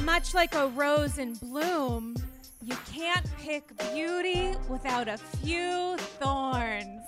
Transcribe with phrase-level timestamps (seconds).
[0.00, 2.16] Much like a rose in bloom,
[2.62, 7.02] you can't pick beauty without a few thorns.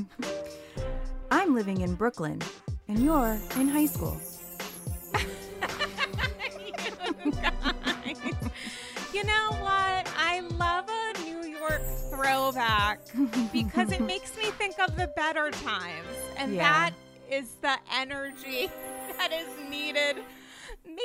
[1.30, 2.40] I'm living in Brooklyn,
[2.88, 4.18] and you're in high school.
[5.14, 5.20] you.
[9.14, 10.06] You know what?
[10.16, 13.00] I love a New York throwback
[13.52, 16.06] because it makes me think of the better times.
[16.36, 16.62] And Yeah.
[16.62, 16.90] that
[17.30, 18.70] is the energy
[19.16, 20.18] that is needed.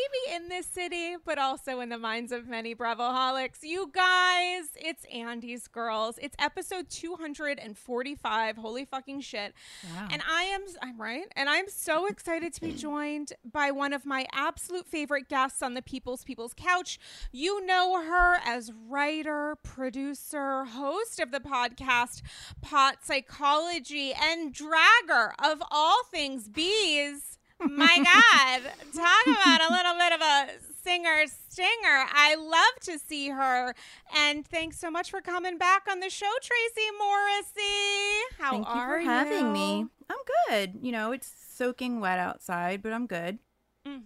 [0.03, 3.59] Maybe in this city, but also in the minds of many Bravoholics.
[3.61, 6.19] You guys, it's Andy's Girls.
[6.21, 8.57] It's episode 245.
[8.57, 9.53] Holy fucking shit.
[9.95, 10.07] Wow.
[10.11, 11.25] And I am, I'm right.
[11.35, 15.73] And I'm so excited to be joined by one of my absolute favorite guests on
[15.73, 16.99] the People's People's Couch.
[17.31, 22.23] You know her as writer, producer, host of the podcast
[22.61, 27.37] Pot Psychology, and dragger of all things bees.
[27.59, 30.47] My God, talk about a little bit of a
[30.83, 32.05] singer stinger.
[32.11, 33.73] I love to see her.
[34.15, 38.37] And thanks so much for coming back on the show, Tracie Morrissey.
[38.39, 39.85] How Thank you are for having me.
[40.09, 40.17] I'm
[40.49, 40.79] good.
[40.81, 43.39] You know, it's soaking wet outside, but I'm good.
[43.87, 44.03] Mm.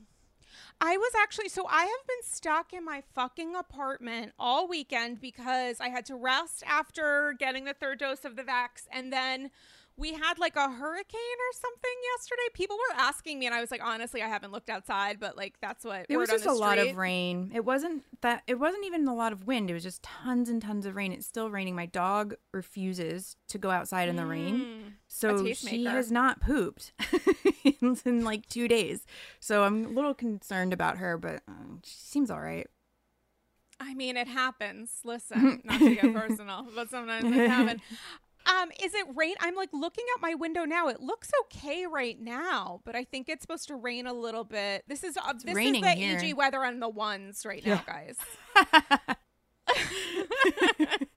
[0.80, 5.82] I was actually so I have been stuck in my fucking apartment all weekend because
[5.82, 9.50] I had to rest after getting the third dose of the vax and then
[10.00, 12.42] we had like a hurricane or something yesterday.
[12.54, 15.56] People were asking me and I was like honestly I haven't looked outside but like
[15.62, 17.52] that's what It was just a lot of rain.
[17.54, 18.44] It wasn't that.
[18.48, 19.70] It wasn't even a lot of wind.
[19.70, 21.12] It was just tons and tons of rain.
[21.12, 21.76] It's still raining.
[21.76, 26.92] My dog refuses to go outside in the rain, Mm, so she has not pooped
[27.82, 29.06] in, in like two days.
[29.40, 32.68] So I'm a little concerned about her, but uh, she seems all right.
[33.80, 34.92] I mean it happens.
[35.04, 37.82] Listen, not to get personal, but sometimes it happens.
[38.48, 39.36] Um, is it rain?
[39.42, 40.88] I'm like looking out my window now.
[40.88, 44.84] It looks okay right now, but I think it's supposed to rain a little bit.
[44.88, 46.18] This is uh, this is the here.
[46.18, 48.18] EG weather on the ones right now, guys.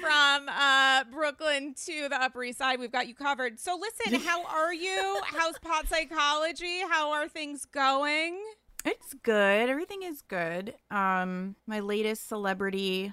[0.00, 3.58] From uh, Brooklyn to the Upper East Side, we've got you covered.
[3.58, 5.20] So listen, how are you?
[5.24, 6.80] How's pot psychology?
[6.88, 8.40] How are things going?
[8.84, 9.68] It's good.
[9.68, 10.74] Everything is good.
[10.90, 13.12] Um, my latest celebrity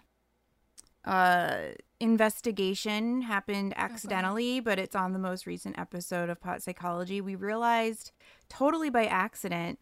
[1.06, 7.22] uh investigation happened accidentally, but it's on the most recent episode of Pot Psychology.
[7.22, 8.12] We realized
[8.50, 9.80] totally by accident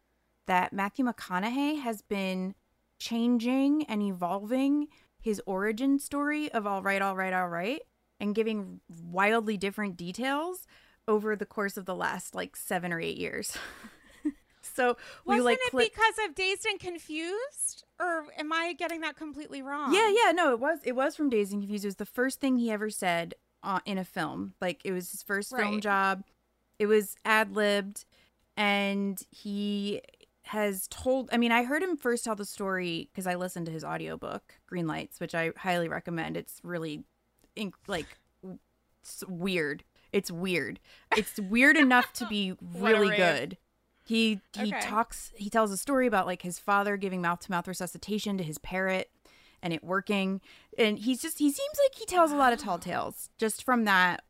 [0.48, 2.56] that Matthew McConaughey has been
[3.00, 4.88] changing and evolving
[5.20, 7.82] his origin story of all right, all right, all right,
[8.20, 10.68] and giving wildly different details
[11.08, 13.58] over the course of the last like seven or eight years.
[14.74, 17.84] so we Wasn't like it because of Dazed and Confused?
[18.00, 19.94] Or am I getting that completely wrong?
[19.94, 21.86] Yeah, yeah, no, it was it was from Dazed and Confused.
[21.86, 24.54] It was the first thing he ever said uh, in a film.
[24.62, 26.24] Like it was his first film job.
[26.80, 28.06] It was ad libbed,
[28.58, 30.02] and he
[30.46, 31.30] has told.
[31.32, 34.56] I mean, I heard him first tell the story because I listened to his audiobook,
[34.68, 36.36] Green Lights, which I highly recommend.
[36.36, 37.04] It's really,
[37.56, 38.18] inc- like,
[39.02, 39.84] it's weird.
[40.12, 40.80] It's weird.
[41.16, 43.58] It's weird enough to be really good.
[44.04, 44.80] He he Okay.
[44.82, 45.32] talks.
[45.36, 48.58] He tells a story about like his father giving mouth to mouth resuscitation to his
[48.58, 49.10] parrot,
[49.62, 50.42] and it working.
[50.78, 53.86] And he's just he seems like he tells a lot of tall tales just from
[53.86, 54.24] that,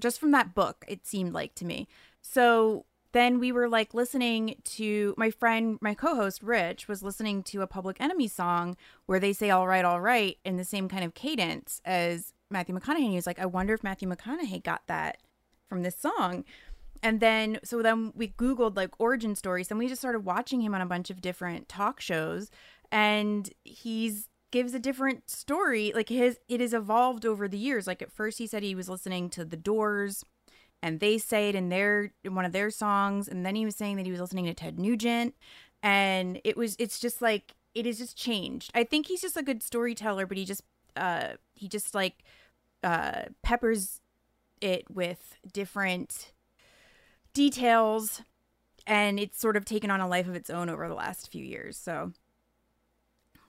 [0.00, 0.84] just from that book.
[0.88, 1.88] It seemed like to me.
[2.22, 7.60] So then we were like listening to my friend, my co-host Rich was listening to
[7.60, 11.04] a Public Enemy song where they say "all right, all right" in the same kind
[11.04, 13.02] of cadence as Matthew McConaughey.
[13.02, 15.18] And he was like, I wonder if Matthew McConaughey got that
[15.68, 16.44] from this song.
[17.02, 20.74] And then, so then we Googled like origin stories and we just started watching him
[20.74, 22.50] on a bunch of different talk shows.
[22.90, 25.92] And he's gives a different story.
[25.94, 27.86] Like his, it has evolved over the years.
[27.86, 30.24] Like at first he said he was listening to The Doors
[30.82, 33.28] and they say it in their, in one of their songs.
[33.28, 35.34] And then he was saying that he was listening to Ted Nugent.
[35.82, 38.70] And it was, it's just like, it has just changed.
[38.74, 40.62] I think he's just a good storyteller, but he just,
[40.94, 42.22] uh, he just like,
[42.84, 44.00] uh, peppers
[44.60, 46.32] it with different
[47.32, 48.22] details
[48.86, 51.44] and it's sort of taken on a life of its own over the last few
[51.44, 51.76] years.
[51.76, 52.12] So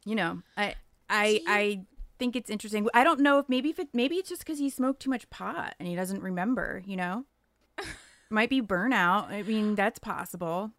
[0.05, 0.75] you know i
[1.09, 1.85] i i
[2.19, 2.87] think it's interesting.
[2.93, 5.29] I don't know if maybe if it maybe it's just because he smoked too much
[5.29, 7.25] pot and he doesn't remember you know?
[8.29, 9.29] Might be burnout.
[9.29, 10.71] I mean that's possible.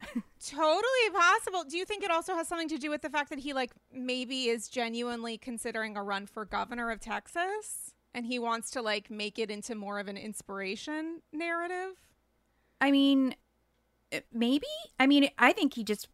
[0.44, 1.64] Totally possible.
[1.64, 3.72] Do you think it also has something to do with the fact that he like
[3.92, 9.10] maybe is genuinely considering a run for governor of Texas and he wants to like
[9.10, 11.96] make it into more of an inspiration narrative?
[12.80, 13.34] I mean,
[14.12, 14.66] eh, maybe.
[14.98, 16.08] I mean, I think he just.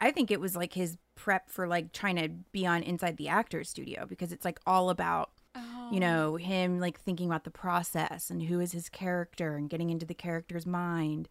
[0.00, 3.28] I think it was like his prep for like trying to be on Inside the
[3.28, 5.88] Actors Studio because it's like all about Oh.
[5.90, 9.90] you know him like thinking about the process and who is his character and getting
[9.90, 11.28] into the character's mind.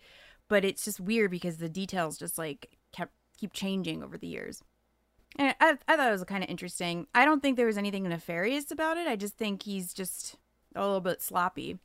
[0.50, 4.63] But it's just weird because the details just like kept keep changing over the years.
[5.39, 7.07] I, I thought it was kind of interesting.
[7.13, 9.07] I don't think there was anything nefarious about it.
[9.07, 10.36] I just think he's just
[10.75, 11.80] a little bit sloppy.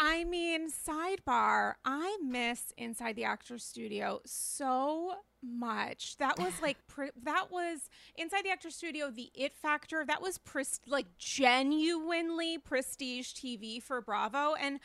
[0.00, 6.16] I mean, sidebar, I miss Inside the Actors Studio so much.
[6.18, 6.78] That was like
[7.22, 10.04] that was Inside the Actors Studio, the it factor.
[10.04, 10.40] That was
[10.86, 14.80] like genuinely prestige TV for Bravo and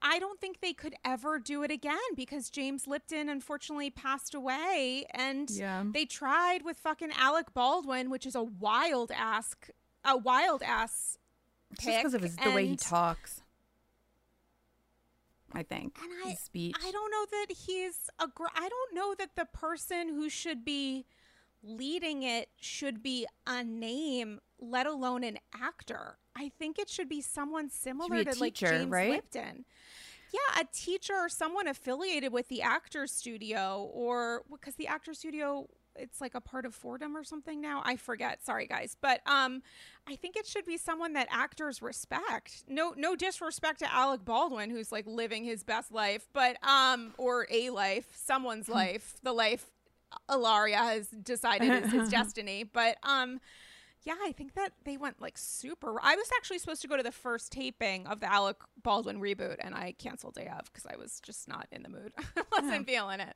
[0.00, 5.04] I don't think they could ever do it again because James Lipton unfortunately passed away
[5.10, 5.84] and Yeah.
[5.92, 9.54] they tried with fucking Alec Baldwin, which is a wild ass
[10.04, 11.18] a wild ass
[11.72, 13.40] It's just because of his, the way he talks.
[15.54, 16.74] I think And I- his speech.
[16.84, 18.26] I don't know that he's a.
[18.28, 21.06] Gr- I don't know that the person who should be
[21.62, 26.18] leading it should be a name, let alone an actor.
[26.36, 29.10] I think it should be someone similar a to like James right?
[29.10, 29.64] Lipton.
[30.32, 35.68] Yeah, a teacher or someone affiliated with the actor studio, or because the actor studio
[35.96, 37.82] it's like a part of Fordham or something now.
[37.84, 38.44] I forget.
[38.44, 39.62] Sorry guys, but um,
[40.08, 42.64] I think it should be someone that actors respect.
[42.68, 47.46] No, no disrespect to Alec Baldwin, who's like living his best life, but um, or
[47.50, 49.66] a life, someone's life, the life
[50.30, 52.64] Hilaria has decided is his destiny.
[52.64, 53.40] But um,
[54.02, 55.96] yeah, I think that they went like super.
[56.02, 59.56] I was actually supposed to go to the first taping of the Alec Baldwin reboot,
[59.60, 62.12] and I canceled day of because I was just not in the mood.
[62.36, 63.34] I wasn't feeling it.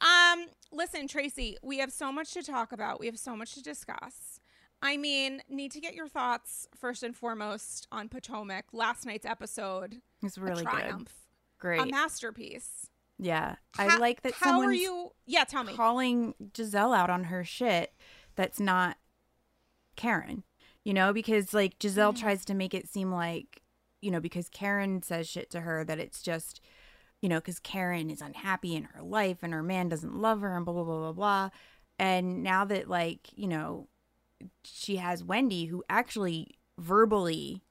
[0.00, 3.00] Um, listen, Tracie, we have so much to talk about.
[3.00, 4.40] We have so much to discuss.
[4.80, 8.66] I mean, need to get your thoughts first and foremost on Potomac.
[8.72, 10.70] Last night's episode, a really good.
[10.70, 11.12] triumph,
[11.60, 11.80] Great.
[11.80, 12.88] a masterpiece.
[13.18, 13.56] yeah.
[13.78, 15.12] I How- like that How are you?
[15.26, 15.74] Yeah, tell me.
[15.74, 17.92] calling Gizelle out on her shit
[18.34, 18.96] that's not
[19.96, 20.42] Karen.
[20.84, 22.18] You know, because like Gizelle Mhm.
[22.20, 23.62] tries to make it seem like,
[24.00, 26.60] you know, because Karen says shit to her that it's just,
[27.22, 30.54] you know, because Karen is unhappy in her life and her man doesn't love her
[30.54, 31.50] and blah, blah, blah, blah, blah.
[31.98, 33.88] And now that, like, you know,
[34.64, 37.62] she has Wendy who actually verbally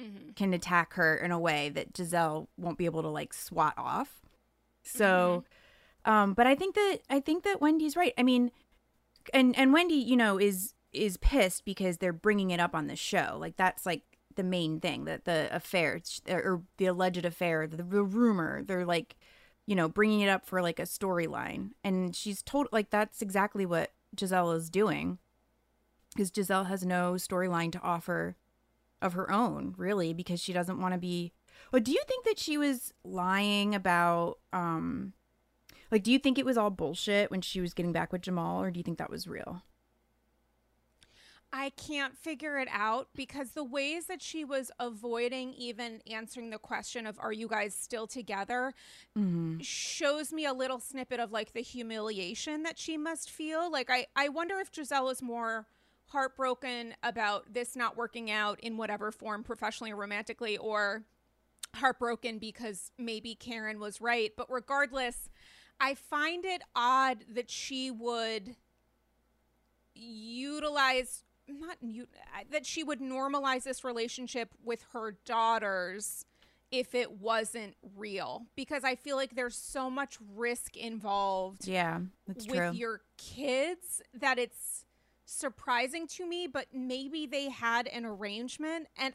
[0.00, 0.34] Mhm.
[0.36, 4.22] can attack her in a way that Gizelle won't be able to like swat off.
[4.84, 5.44] So,
[6.04, 8.14] um, but I think that I think that Wendy's right.
[8.16, 8.52] I mean,
[9.34, 12.96] and and Wendy, you know, is is pissed because they're bringing it up on the
[12.96, 13.36] show.
[13.38, 18.02] Like that's like the main thing that the affair or the alleged affair, the, the
[18.02, 18.62] rumor.
[18.62, 19.16] They're like,
[19.66, 23.66] you know, bringing it up for like a storyline, and she's told like that's exactly
[23.66, 25.18] what Gizelle is doing,
[26.14, 28.36] because Gizelle has no storyline to offer
[29.02, 31.32] of her own, really, because she doesn't want to be.
[31.72, 35.12] Well, do you think that she was lying about, um,
[35.90, 38.62] like, do you think it was all bullshit when she was getting back with Jamal,
[38.62, 39.62] or do you think that was real?
[41.52, 46.58] I can't figure it out because the ways that she was avoiding even answering the
[46.58, 48.74] question of are you guys still together
[49.18, 49.60] Mm-hmm.
[49.60, 53.70] shows me a little snippet of like the humiliation that she must feel.
[53.70, 55.66] Like I I wonder if Gizelle is more
[56.08, 61.04] heartbroken about this not working out in whatever form professionally or romantically or
[61.74, 65.28] heartbroken because maybe Karen was right, but regardless,
[65.80, 68.56] I find it odd that she would
[69.94, 71.78] utilize not
[72.50, 76.24] that she would normalize this relationship with her daughters
[76.70, 78.46] if it wasn't real.
[78.56, 82.72] Because I feel like there's so much risk involved Yeah, that's with true.
[82.72, 84.84] your kids that it's
[85.30, 88.86] surprising to me but maybe they had an arrangement.
[88.96, 89.14] And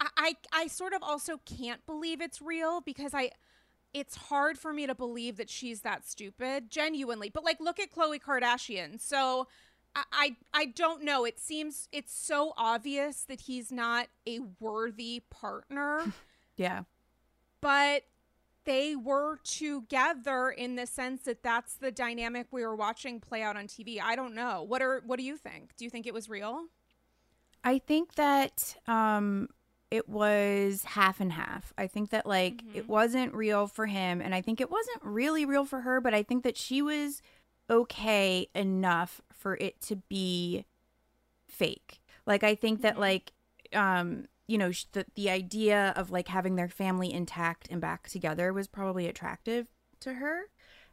[0.00, 3.30] I, I i sort of also can't believe it's real because i
[3.92, 7.28] it's hard for me to believe that she's that stupid genuinely.
[7.28, 9.00] But like look at khloe kardashian.
[9.00, 9.48] So
[9.94, 11.24] I, I don't know.
[11.24, 16.12] It seems it's so obvious that he's not a worthy partner
[16.56, 16.82] yeah.
[17.60, 18.04] but
[18.64, 23.56] they were together in the sense that that's the dynamic we were watching play out
[23.56, 24.00] on TV.
[24.00, 24.62] I don't know.
[24.62, 25.74] What are what do you think?
[25.76, 26.66] Do you think it was real?
[27.64, 29.48] I think that um
[29.90, 31.72] it was half and half.
[31.76, 35.44] I think that like it wasn't real for him and I think it wasn't really
[35.44, 37.22] real for her, but I think that she was
[37.68, 40.64] okay enough for it to be
[41.48, 42.00] fake.
[42.26, 43.32] Like I think that like
[43.74, 48.52] um you know the the idea of like having their family intact and back together
[48.52, 49.68] was probably attractive
[50.00, 50.42] to her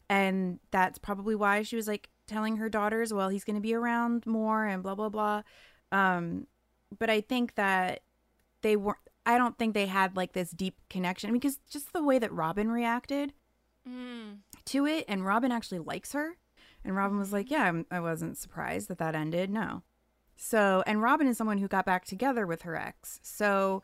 [0.10, 3.74] and that's probably why she was like telling her daughters well he's going to be
[3.74, 5.42] around more and blah blah blah
[5.92, 6.46] um
[7.00, 8.02] but i think that
[8.62, 12.20] they weren't i don't think they had like this deep connection because just the way
[12.20, 13.34] that robin reacted
[13.88, 14.40] Mm.
[14.66, 16.36] to it and robin actually likes her
[16.88, 19.84] and robin was like yeah I'm, wasn't surprised that that ended no.
[20.36, 23.20] So and robin is someone who got back together with her ex.
[23.22, 23.84] So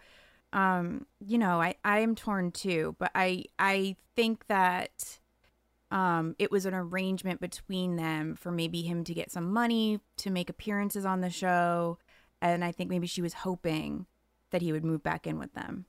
[0.53, 5.19] um you know i i am torn too but i i think that
[5.91, 10.29] um it was an arrangement between them for maybe him to get some money to
[10.29, 11.99] make appearances on the show.
[12.41, 14.05] And i think maybe she was hoping
[14.51, 15.85] that he would move back in with them.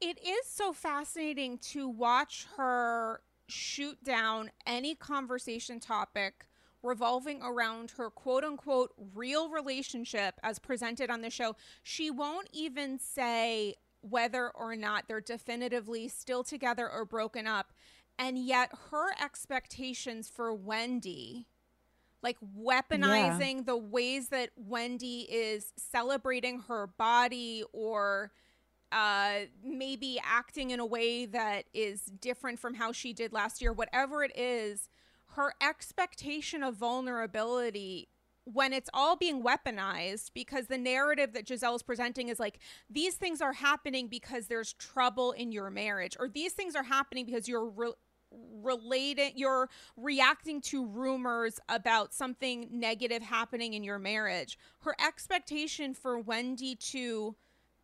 [0.00, 6.46] It is so fascinating to watch her shoot down any conversation topic
[6.82, 11.56] revolving around her quote unquote real relationship as presented on the show.
[11.82, 17.72] She won't even say whether or not they're definitively still together or broken up.
[18.18, 21.46] And yet her expectations for Wendy
[22.24, 28.32] like weaponizing the ways that Wendy is celebrating her body or
[28.92, 33.72] uh, maybe acting in a way that is different from how she did last year,
[33.72, 34.88] whatever it is,
[35.34, 38.08] her expectation of vulnerability
[38.44, 42.58] when it's all being weaponized because the narrative that Gizelle is presenting is like
[42.90, 47.24] these things are happening because there's trouble in your marriage or these things are happening
[47.24, 47.94] because you're re-
[48.62, 54.58] related you're reacting to rumors about something negative happening in your marriage.
[54.80, 57.36] Her expectation for Wendy to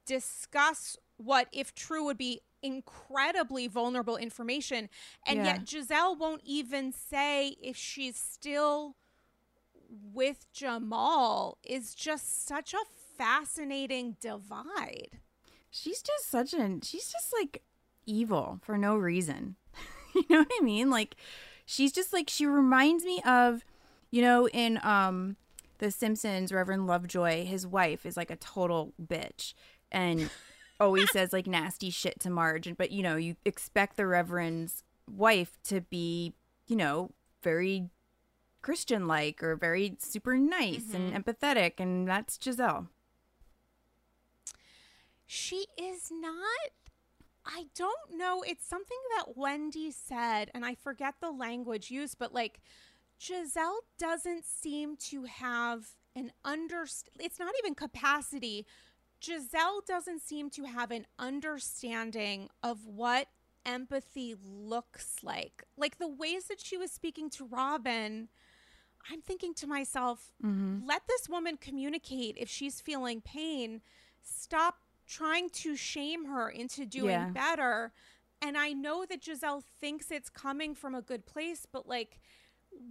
[0.06, 4.88] discuss what if true would be incredibly vulnerable information
[5.26, 5.44] and Yeah.
[5.44, 8.96] yet Gizelle won't even say if she's still
[10.12, 12.78] with Jamal is just such a
[13.16, 15.20] fascinating divide.
[15.70, 17.62] she's just such an she's just like
[18.06, 19.56] evil for no reason
[20.14, 21.16] you know what i mean like
[21.66, 23.62] she's just like she reminds me of
[24.10, 25.36] you know in um
[25.78, 29.52] the simpsons reverend lovejoy his wife is like a total bitch
[29.92, 30.30] and
[30.78, 34.82] always says like nasty shit to marge and but you know you expect the reverend's
[35.10, 36.32] wife to be
[36.66, 37.10] you know
[37.42, 37.90] very
[38.62, 41.16] christian like or very super nice and mm-hmm.
[41.16, 42.86] empathetic and that's gizelle
[45.32, 46.72] She is not.
[47.46, 48.42] I don't know.
[48.44, 52.60] It's something that Wendy said, and I forget the language used, but like
[53.20, 57.04] Gizelle doesn't seem to have an underst.
[57.20, 58.66] It's not even capacity.
[59.20, 63.28] Gizelle doesn't seem to have an understanding of what
[63.66, 65.64] empathy looks like.
[65.76, 68.28] Like the ways that she was speaking to Robin,
[69.10, 70.86] I'm thinking to myself, mm-hmm.
[70.86, 73.82] let this woman communicate if she's feeling pain.
[74.22, 77.28] Stop trying to shame her into doing Yeah.
[77.30, 77.92] better.
[78.40, 82.20] And I know that Gizelle thinks it's coming from a good place, but like,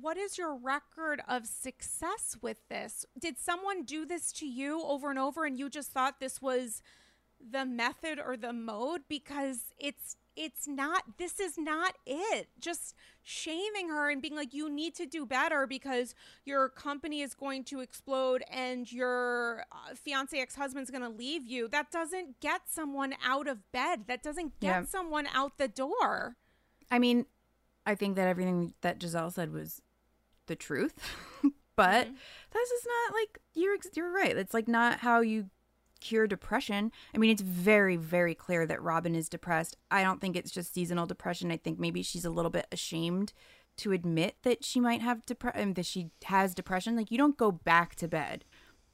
[0.02, 3.06] what is your record of success with this?
[3.18, 6.82] Did someone do this to you over and over and you just thought this was
[7.40, 9.02] the method or the mode?
[9.10, 14.70] Because it's it's not this is not it just shaming her and being like you
[14.70, 16.16] need to do better because
[16.46, 21.68] your company is going to explode and your uh, fiance ex-husband's going to leave you
[21.68, 24.86] that doesn't get someone out of bed that doesn't get Yeah.
[24.86, 26.38] someone out the door
[26.90, 27.26] I mean,
[27.90, 29.82] I think that everything that Gizelle said was
[30.48, 30.94] the truth,
[31.76, 32.16] but Mm-hmm.
[32.52, 34.36] that's just not like you're you're right.
[34.38, 35.50] It's like not how you
[36.02, 36.92] cure depression.
[37.14, 39.76] I mean, it's very very clear that Robin is depressed.
[39.92, 41.52] I don't think it's just seasonal depression.
[41.52, 43.34] I think maybe she's a little bit ashamed
[43.78, 46.96] to admit that she might have depression, that she has depression.
[46.98, 48.44] Like you don't go back to bed,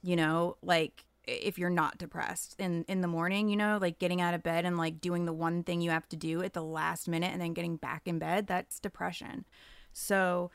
[0.04, 4.22] you know, like if you're not depressed in in the morning, you know, like getting
[4.22, 6.64] out of bed and like doing the one thing you have to do at the
[6.64, 9.46] last minute and then getting back in bed, that's depression.
[9.94, 10.52] So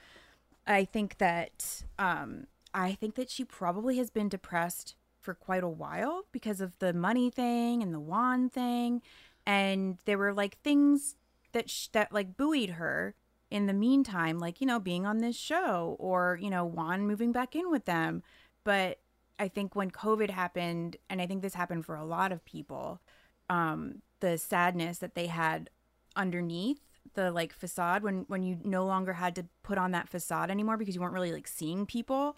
[0.66, 5.68] I think that um I think that she probably has been depressed for quite a
[5.68, 9.02] while because of the money thing and the Juan thing
[9.46, 11.16] and there were like things
[11.52, 13.14] that sh- that like buoyed her
[13.50, 17.32] in the meantime like you know being on this show or you know Juan moving
[17.32, 18.22] back in with them
[18.64, 18.99] but
[19.40, 23.00] I think when COVID happened, and I think this happened for a lot of people,
[23.48, 25.70] um, the sadness that they had
[26.14, 26.80] underneath
[27.14, 30.76] the like facade when when you no longer had to put on that facade anymore
[30.76, 32.36] because you weren't really like seeing people,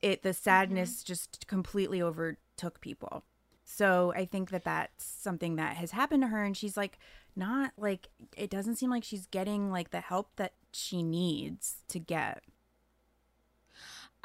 [0.00, 3.24] it the sadness just completely overtook people.
[3.64, 6.98] So I think that that's something that has happened to her, and she's like
[7.34, 11.98] not like it doesn't seem like she's getting like the help that she needs to
[11.98, 12.44] get.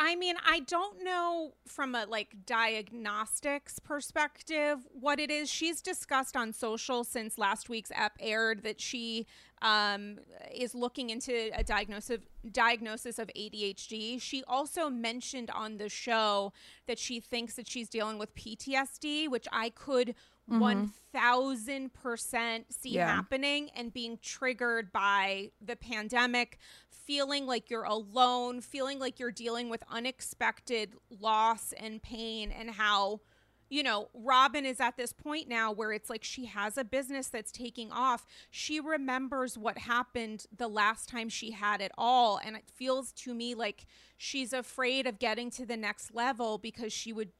[0.02, 5.50] I mean, I don't know from a like diagnostics perspective what it is.
[5.50, 9.28] She's discussed on social since last week's ep aired that she
[9.62, 10.20] um,
[10.56, 14.22] is looking into a diagnosis of, diagnosis of ADHD.
[14.22, 16.54] She also mentioned on the show
[16.88, 20.16] that she thinks that she's dealing with PTSD, which I could
[20.50, 20.60] Mm-hmm.
[20.60, 23.08] one thousand percent see Yeah.
[23.16, 26.58] happening and being triggered by the pandemic,
[26.90, 33.22] feeling like you're alone, feeling like you're dealing with unexpected loss and pain, and how,
[33.70, 37.28] you know, Robin is at this point now where it's like she has a business
[37.28, 38.26] that's taking off.
[38.52, 42.40] She remembers what happened the last time she had it all.
[42.44, 43.86] And it feels to me like
[44.18, 47.32] she's afraid of getting to the next level because she would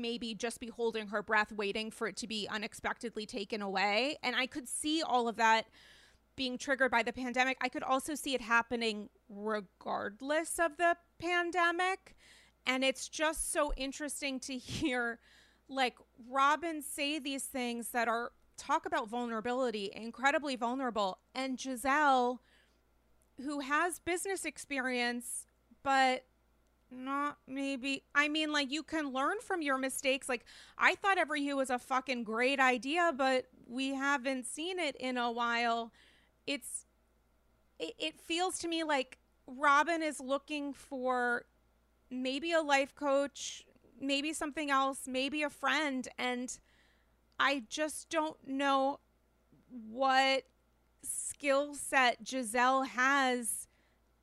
[0.00, 4.16] maybe just be holding her breath waiting for it to be unexpectedly taken away.
[4.22, 5.66] And i could see all of that
[6.36, 7.58] being triggered by the pandemic.
[7.60, 12.16] I could also see it happening regardless of the pandemic.
[12.66, 15.18] And it's just so interesting to hear
[15.68, 15.96] like
[16.28, 21.18] robin say these things that are talk about vulnerability incredibly vulnerable.
[21.34, 22.38] And gizelle
[23.42, 25.46] who has business experience
[25.82, 26.24] but
[26.90, 30.28] not maybe i mean like you can learn from your mistakes.
[30.28, 30.44] Like
[30.78, 35.30] i thought EveryHue was a fucking great idea but we haven't seen it in a
[35.30, 35.92] while.
[36.46, 36.86] It's
[37.78, 41.44] it, it feels to me like robin is looking for
[42.10, 43.64] maybe a life coach
[44.00, 46.58] maybe something else maybe a friend and
[47.38, 49.00] i just don't know
[49.90, 50.44] what
[51.02, 53.59] skill set gizelle has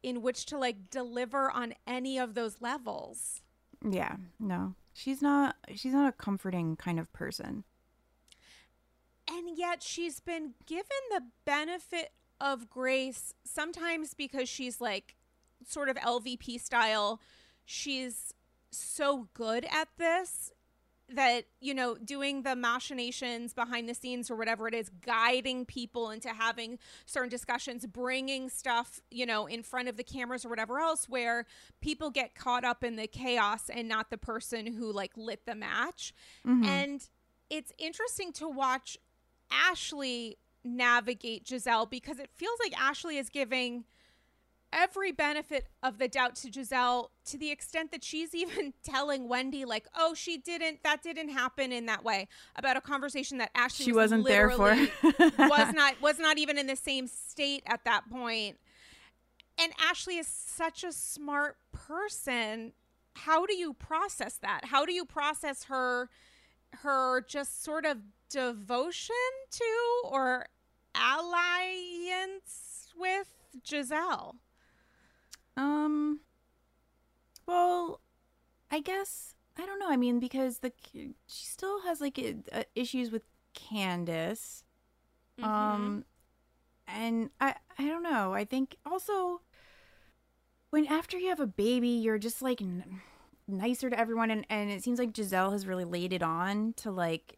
[0.08, 3.41] in which to like deliver on any of those levels.
[3.86, 4.74] Yeah, no.
[4.93, 7.65] She's not she's not a comforting kind of person.
[9.30, 15.17] And yet she's been given the benefit of grace sometimes because she's like
[15.67, 17.20] sort of LVP style.
[17.65, 18.34] She's
[18.72, 20.54] so good at this
[21.10, 26.10] that you know doing the machinations behind the scenes or whatever it is guiding people
[26.10, 30.80] into having certain discussions bringing stuff you know in front of the cameras or whatever
[30.80, 31.46] else where
[31.80, 35.56] people get caught up in the chaos and not the person who like lit the
[35.56, 36.13] match.
[36.46, 36.65] Mm-hmm.
[36.65, 37.10] And
[37.50, 38.98] it's interesting to watch
[39.52, 43.86] Ashley navigate Gizelle because it feels like Ashley is giving
[44.73, 49.65] every benefit of the doubt to Gizelle to the extent that she's even telling Wendy
[49.65, 53.86] like, "Oh, she didn't that didn't happen in that way." About a conversation that Ashley
[53.86, 54.75] She was wasn't there for.
[55.39, 58.58] was not was not even in the same state at that point.
[59.60, 62.73] And Ashley is such a smart person.
[63.15, 64.65] How do you process that?
[64.65, 66.10] How do you process her
[66.73, 67.97] her just sort of
[68.30, 69.15] devotion
[69.51, 70.45] to or
[70.95, 73.27] alliance with
[73.65, 74.36] Gizelle?
[75.58, 76.22] Um
[77.48, 78.02] well,
[78.72, 79.89] I guess I don't know.
[79.89, 82.20] I mean because the she still has like
[82.54, 84.63] uh, issues with Candace.
[85.41, 86.06] Um
[86.88, 88.34] and I I don't know.
[88.34, 89.41] I think also
[90.70, 93.02] when after you have a baby, you're just like n-
[93.48, 96.91] nicer to everyone and and it seems like Gizelle has really laid it on to
[96.91, 97.38] like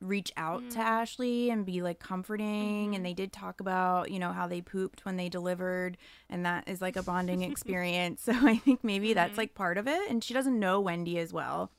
[0.00, 0.84] reach out to Mm.
[0.84, 2.96] Ashley and be like comforting Mhm.
[2.96, 5.96] and they did talk about, you know, how they pooped when they delivered
[6.30, 8.22] and that is like a bonding experience.
[8.22, 9.38] So I think maybe that's Mhm.
[9.38, 11.72] like part of it and she doesn't know Wendy as well.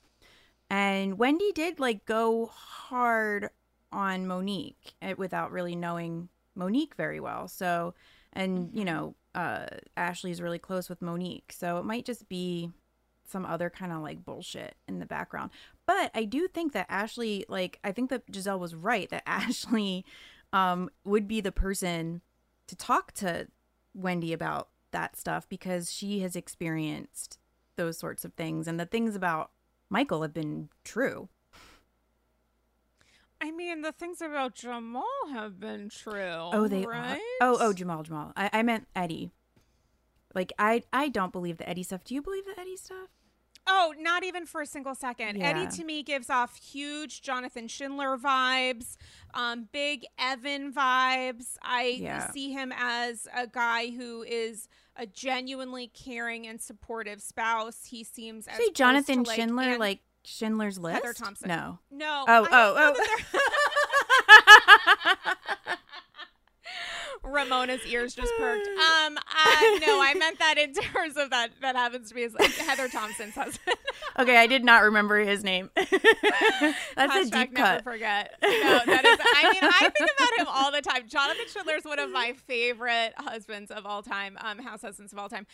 [0.70, 3.50] And Wendy did like go hard
[3.92, 7.48] on Monique eh, without really knowing Monique very well.
[7.48, 7.94] So
[8.34, 8.86] and you Mhm.
[8.86, 11.54] know, uh Ashley's really close with Monique.
[11.54, 12.72] So it might just be
[13.30, 15.52] some other kind of like bullshit in the background.
[15.86, 20.06] But I do think that Ashley, like, I think that Gizelle was right that Ashley
[20.54, 22.22] um, would be the person
[22.68, 23.48] to talk to
[23.94, 27.40] Wendy about that stuff because she has experienced
[27.76, 28.68] those sorts of things.
[28.68, 29.52] And the things about
[29.90, 31.30] Michael have been true.
[33.42, 36.50] I mean, the things about Jamal have been true.
[36.52, 37.22] Oh, they right?
[37.42, 37.48] are.
[37.48, 38.34] Oh, oh, Jamal, Jamal.
[38.36, 39.32] I, I meant Eddie.
[40.36, 42.04] Like, I, I don't believe the Eddie stuff.
[42.04, 43.10] Do you believe the Eddie stuff?
[43.72, 45.38] Oh, not even for a single second.
[45.38, 45.50] Yeah.
[45.50, 48.98] Eddie to me gives off huge Jonathan Schindler vibes,
[49.36, 51.56] um, big Evan vibes.
[51.62, 52.32] I Yeah.
[52.32, 57.86] see him as a guy who is a genuinely caring and supportive spouse.
[57.86, 61.04] He seems as close Jonathan to, like, Schindler, like Schindler's List?
[61.04, 61.48] Heather Thomson.
[61.48, 61.78] No.
[61.92, 62.26] no.
[62.28, 63.40] Oh, I oh, they're-
[67.24, 68.68] Ramona's ears just perked.
[68.80, 71.52] Um, uh, no, I meant that in terms of that.
[71.62, 73.78] That happens to be his, Heather Thomson's husband.
[74.20, 75.70] Okay, I did not remember his name.
[75.76, 77.84] That's a deep never cut.
[77.84, 78.36] forget.
[78.42, 79.20] No, that is.
[79.22, 81.04] I mean, I think about him all the time.
[81.08, 85.20] Jonathan Schindler is one of my favorite husbands of all time, um, house husbands of
[85.20, 85.46] all time.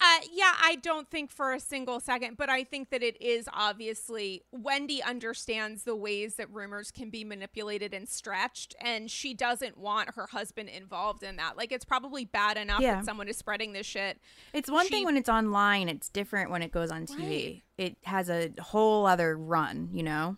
[0.00, 3.48] Uh, yeah, I don't think for a single second, but I think that it is
[3.52, 9.76] obviously Wendy understands the ways that rumors can be manipulated and stretched, and she doesn't
[9.78, 11.56] want her husband involved in that.
[11.56, 12.96] Like, it's probably bad enough Yeah.
[12.96, 14.18] that someone is spreading this shit.
[14.52, 17.18] It's one She- thing when it's online, it's different when it goes on TV.
[17.18, 17.62] Right.
[17.82, 20.36] It has a whole other run, you know?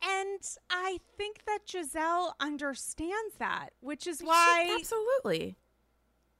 [0.00, 5.56] And I think that Gizelle understands that, which is She- why absolutely.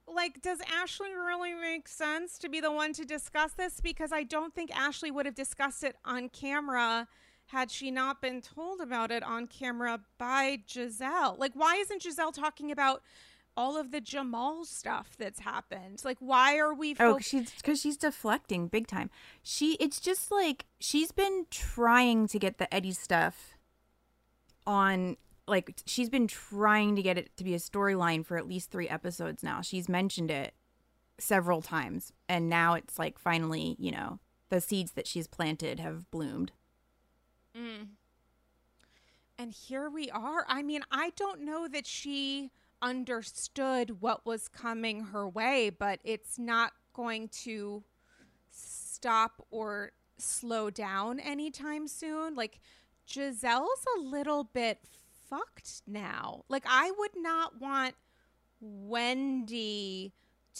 [0.07, 4.23] like does ashley really make sense to be the one to discuss this because i
[4.23, 7.07] don't think ashley would have discussed it on camera
[7.49, 12.33] had she not been told about it on camera by gizelle like why isn't gizelle
[12.33, 13.03] talking about
[13.59, 17.97] all of the jamal stuff that's happened like why are we Oh, she's because she's
[17.97, 19.11] deflecting big time.
[19.42, 23.55] She, it's just like she's been trying to get the Eddie stuff
[24.66, 25.16] on.
[25.47, 28.88] Like she's been trying to get it to be a storyline for at least three
[28.88, 29.62] episodes now.
[29.62, 30.55] She's mentioned it
[31.18, 34.18] several times, and now it's like finally, you know,
[34.51, 36.53] the seeds that she's planted have bloomed.
[37.57, 37.88] Mm.
[39.38, 40.44] And here we are.
[40.49, 46.38] I mean, I don't know that she understood what was coming her way, but it's
[46.38, 47.84] not going to
[48.50, 52.34] stop or slow down anytime soon.
[52.34, 52.60] Like,
[53.08, 54.80] Gizelle's a little bit
[55.28, 56.44] fucked now.
[56.48, 57.94] Like, I would not want
[58.60, 60.14] Wendy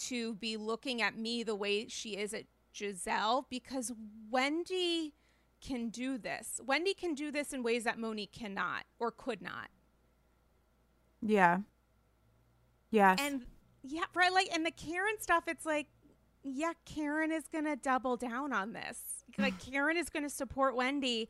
[0.07, 3.91] to be looking at me the way she is at Gizelle because
[4.29, 5.13] Wendy
[5.61, 6.61] can do this.
[6.65, 9.67] Wendy can do this in ways that Monique cannot or could not.
[11.21, 11.59] Yeah.
[12.91, 13.19] Yes.
[13.21, 13.45] And
[13.83, 14.31] yeah, right.
[14.33, 15.87] Like, and the Karen stuff, it's like,
[16.43, 18.99] yeah, Karen is going to double down on this.
[19.37, 21.29] Like, Karen is going to support Wendy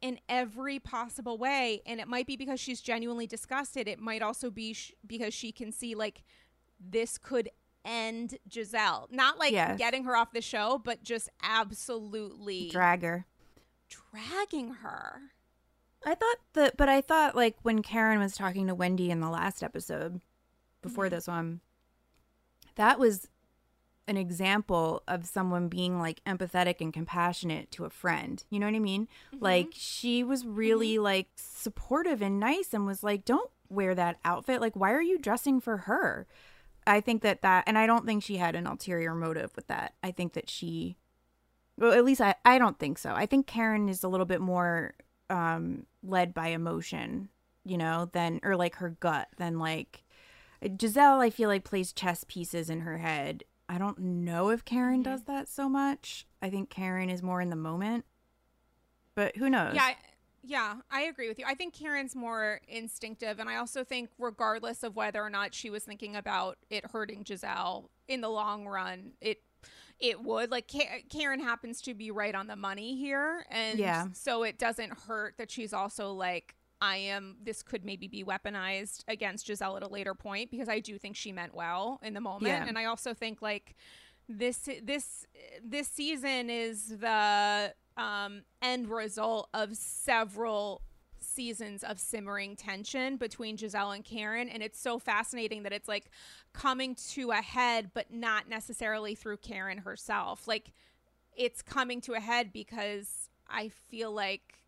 [0.00, 1.82] in every possible way.
[1.86, 3.86] And it might be because she's genuinely disgusted.
[3.86, 6.24] It might also be sh- because she can see, like,
[6.80, 7.48] this could
[7.84, 9.06] end Gizelle.
[9.12, 9.78] Not like Yes.
[9.78, 13.26] getting her off the show, but just absolutely Drag her.
[13.88, 15.20] dragging her.
[16.04, 19.28] I thought that, but I thought like when Karen was talking to Wendy in the
[19.30, 20.20] last episode
[20.84, 21.10] before Mhm.
[21.10, 21.60] this one,
[22.76, 23.28] that was
[24.06, 28.44] an example of someone being like empathetic and compassionate to a friend.
[28.50, 29.08] You know what I mean?
[29.40, 34.60] Like she was really like supportive and nice and was like, "Don't wear that outfit.
[34.60, 36.26] Like, why are you dressing for her?"
[36.86, 39.94] I think that that, and I don't think she had an ulterior motive with that.
[40.02, 40.98] I think that she,
[41.78, 43.14] well, at least I, I don't think so.
[43.14, 44.92] I think Karen is a little bit more
[45.30, 47.30] um led by emotion,
[47.64, 50.03] you know, than or like her gut than like
[50.62, 51.20] Gizelle.
[51.20, 53.44] I feel like plays chess pieces in her head.
[53.68, 55.32] I don't know if Karen does mm-hmm.
[55.32, 56.26] that so much.
[56.42, 58.04] I think Karen is more in the moment,
[59.14, 59.74] but who knows?
[59.74, 59.92] Yeah,
[60.42, 61.46] yeah, I agree with you.
[61.48, 65.70] I think Karen's more instinctive, and I also think, regardless of whether or not she
[65.70, 69.38] was thinking about it hurting Gizelle in the long run, it
[69.98, 70.50] it would.
[70.50, 70.70] Like
[71.08, 74.08] Karen happens to be right on the money here, and Yeah.
[74.12, 76.54] so it doesn't hurt that she's also like.
[76.84, 77.36] I am.
[77.42, 81.16] This could maybe be weaponized against Gizelle at a later point because I do think
[81.16, 82.66] she meant well in the moment, Yeah.
[82.66, 83.74] and I also think like
[84.28, 85.26] this this
[85.64, 90.82] this season is the um, end result of several
[91.18, 94.48] seasons of simmering tension between Gizelle and Karen.
[94.48, 96.10] And it's so fascinating that it's like
[96.52, 100.46] coming to a head, but not necessarily through Karen herself.
[100.46, 100.72] Like
[101.36, 104.60] it's coming to a head because I feel like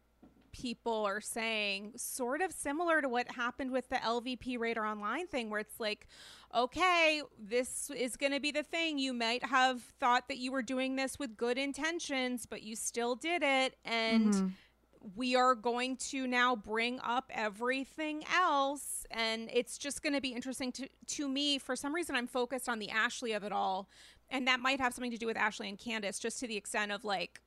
[0.56, 5.50] people are saying sort of similar to what happened with the LVP Radar Online thing,
[5.50, 6.06] where it's like,
[6.54, 8.98] okay, this is going to be the thing.
[8.98, 13.14] You might have thought that you were doing this with good intentions, but you still
[13.16, 13.76] did it.
[13.84, 14.52] And Mhm.
[15.14, 20.30] we are going to now bring up everything else and it's just going to be
[20.30, 23.88] interesting to to me for some reason I'm focused on the Ashley of it all
[24.30, 26.90] and that might have something to do with Ashley and Candace just to the extent
[26.90, 27.40] of like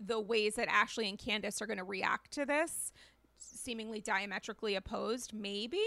[0.00, 2.92] the ways that Ashley and Candace are going to react to this
[3.36, 5.82] seemingly diametrically opposed maybe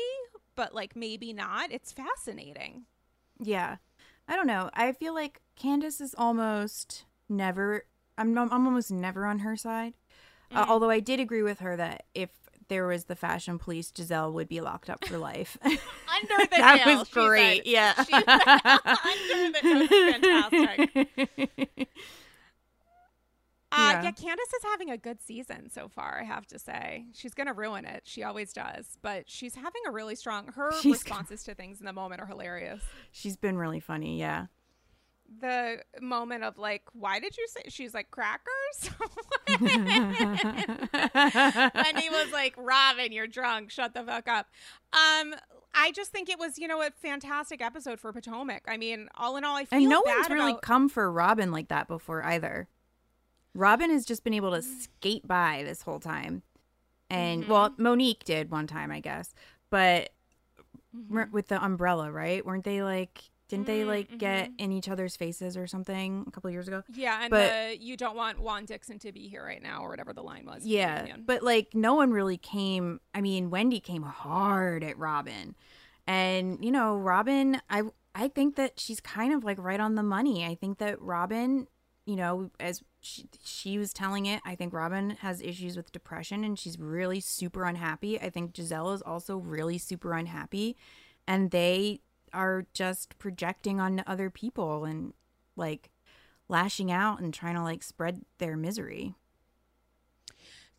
[0.56, 2.84] but like maybe not it's fascinating
[3.40, 3.78] Yeah.
[4.28, 4.70] I don't know.
[4.74, 7.86] I feel like Candace is almost never
[8.18, 9.94] I'm I'm almost never on her side.
[10.54, 10.70] Uh, Mm.
[10.70, 12.30] although I did agree with her that if
[12.68, 15.58] there was the fashion police, Gizelle would be locked up for life.
[15.64, 15.78] under
[16.40, 17.28] the that jail, was she said.
[17.28, 17.66] great.
[17.66, 18.04] Yeah.
[18.04, 18.28] She- under
[19.52, 21.90] the that was fantastic
[23.72, 24.04] Uh, yeah.
[24.04, 24.12] Yeah.
[24.12, 27.06] Candace is having a good season so far, I have to say.
[27.14, 28.02] She's going to ruin it.
[28.06, 28.98] She always does.
[29.02, 30.48] But she's having a really strong.
[30.48, 32.82] Her She's responses to things in the moment are hilarious.
[33.12, 34.48] She's been really funny, yeah.
[35.40, 37.62] The moment of, like, why did you say?
[37.70, 38.90] She's like, crackers?
[39.62, 43.72] and he was like, Robin, you're drunk.
[43.72, 44.48] Shut the fuck up.
[44.94, 45.36] Um,
[45.74, 48.64] I just think it was, you know, a fantastic episode for Potomac.
[48.68, 51.52] I mean, all in all, I feel and no one's really about- come for Robin
[51.52, 52.68] like that before either.
[53.54, 54.82] Robin has just been able to Mm.
[54.84, 56.44] skate by this whole time.
[57.10, 57.52] And Mm-hmm.
[57.52, 59.34] well, Monique did one time, I guess.
[59.70, 60.12] But
[60.96, 61.32] Mm-hmm.
[61.32, 62.46] with the umbrella, right?
[62.46, 64.54] Weren't they like didn't they Mm, like get mhm.
[64.60, 66.84] in each other's faces or something a couple years ago?
[66.94, 69.90] Yeah, and But- the, you don't want Juan Dixon to be here right now, or
[69.90, 70.66] whatever the line was.
[70.66, 71.16] Yeah, Yeah.
[71.18, 73.02] but like no one really came.
[73.14, 75.56] I mean, Wendy came hard at Robin,
[76.08, 77.62] and you know, Robin.
[77.70, 77.84] I
[78.16, 80.46] I think that she's kind of like right on the money.
[80.46, 81.68] I think that Robin,
[82.06, 86.58] you know, as she, was telling it, I think Robin has issues with depression, and
[86.58, 88.20] she's really super unhappy.
[88.20, 90.78] I think Gizelle is also really super unhappy,
[91.28, 92.02] and they
[92.34, 95.14] are just projecting on other people and
[95.56, 95.90] like
[96.48, 99.16] lashing out and trying to like spread their misery.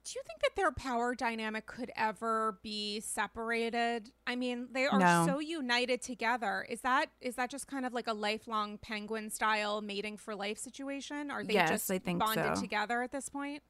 [0.05, 4.11] Do you think that their power dynamic could ever be separated?
[4.27, 5.27] I mean, they are No.
[5.27, 6.67] so united together.
[6.69, 10.59] Is that is that just kind of like a lifelong penguin style mating for life
[10.59, 11.31] situation?
[11.31, 12.61] Are they Yes, just I think bonded so.
[12.61, 13.63] together at this point?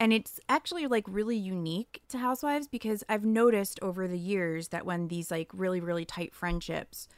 [0.00, 4.86] And it's actually like really unique to Housewives because I've noticed over the years that
[4.86, 7.08] when these like really, really tight friendships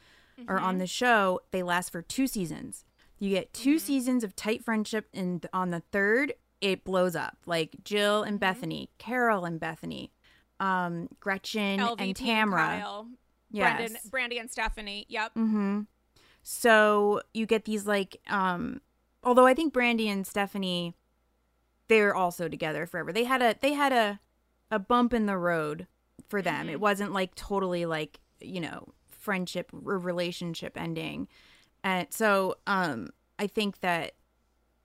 [0.47, 0.79] are on mm-hmm.
[0.79, 2.85] the show, they last for two seasons.
[3.19, 3.77] You get 2 mm-hmm.
[3.79, 7.37] seasons of tight friendship, and on the third, it blows up.
[7.45, 10.09] Like Jill and Bethenny, Carole and Bethenny,
[10.59, 13.05] um, Gretchen LVP and Tamra.
[13.51, 13.77] Yes.
[14.09, 15.05] Brendan, Brandi, and Stephanie.
[15.09, 15.33] Yep.
[15.35, 15.81] Mm-hmm.
[16.43, 18.81] So you get these like, um,
[19.23, 20.95] although I think Brandi and Stephanie,
[21.87, 23.11] they're also together forever.
[23.11, 24.19] They had a they had a
[24.71, 25.87] a bump in the road
[26.27, 26.69] for them.
[26.69, 31.27] It wasn't like totally like you know friendship or relationship ending,
[31.83, 34.13] and so um, I think that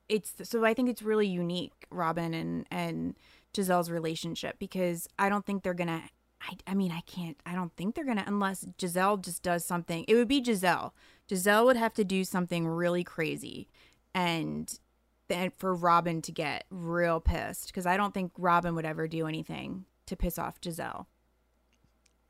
[0.08, 3.14] it's so I think it's really unique, Robin and and
[3.54, 6.02] Gizelle's relationship because I don't think they're gonna.
[6.40, 7.38] I, I mean, I can't.
[7.46, 10.04] I don't think they're gonna unless Gizelle just does something.
[10.08, 10.92] It would be Gizelle.
[11.28, 13.68] Gizelle would have to do something really crazy,
[14.14, 14.78] and
[15.28, 19.26] then for Robin to get real pissed because I don't think Robin would ever do
[19.26, 21.06] anything to piss off Gizelle.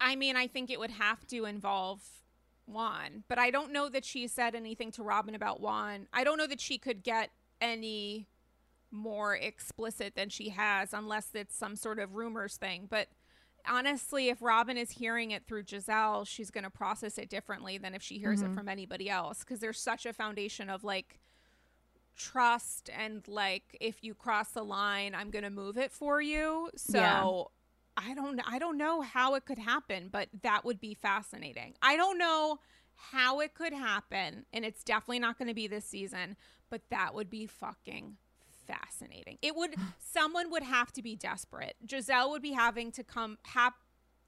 [0.01, 2.03] I mean, I think it would have to involve
[2.67, 6.07] Juan, but I don't know that she said anything to Robin about Juan.
[6.13, 8.27] I don't know that she could get any
[8.91, 12.87] more explicit than she has unless it's some sort of rumors thing.
[12.89, 13.09] But
[13.67, 17.95] honestly, if Robin is hearing it through Gizelle, she's going to process it differently than
[17.95, 18.57] if she hears it mm-hmm.
[18.57, 21.19] from anybody else because there's such a foundation of like
[22.17, 26.71] trust and like if you cross the line, I'm going to move it for you.
[26.77, 27.35] So Yeah.
[27.97, 31.75] I don't I don't know how it could happen, but that would be fascinating.
[31.81, 32.59] I don't know
[32.97, 36.37] how it could happen, and it's definitely not going to be this season,
[36.71, 38.17] but that would be fucking
[38.67, 39.39] fascinating.
[39.43, 41.77] It would someone would have to be desperate.
[41.87, 43.73] Gizelle would be having to come have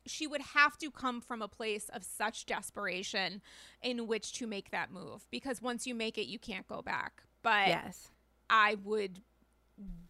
[0.07, 3.42] she would have to come from a place of such desperation
[3.83, 7.22] in which to make that move because once you make it you can't go back.
[7.42, 8.09] But yes.
[8.48, 9.22] I would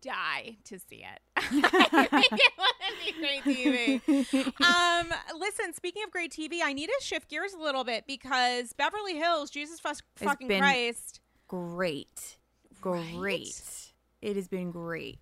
[0.01, 1.21] die to see it.
[1.53, 4.47] It would be great TV.
[4.65, 8.73] Um, listen, speaking of great TV, I need to shift gears a little bit because
[8.73, 11.21] Beverly Hills, Jesus fuck- fucking Christ.
[11.49, 12.39] great,
[12.81, 13.15] great.
[13.17, 13.93] Right?
[14.23, 15.19] It has been great.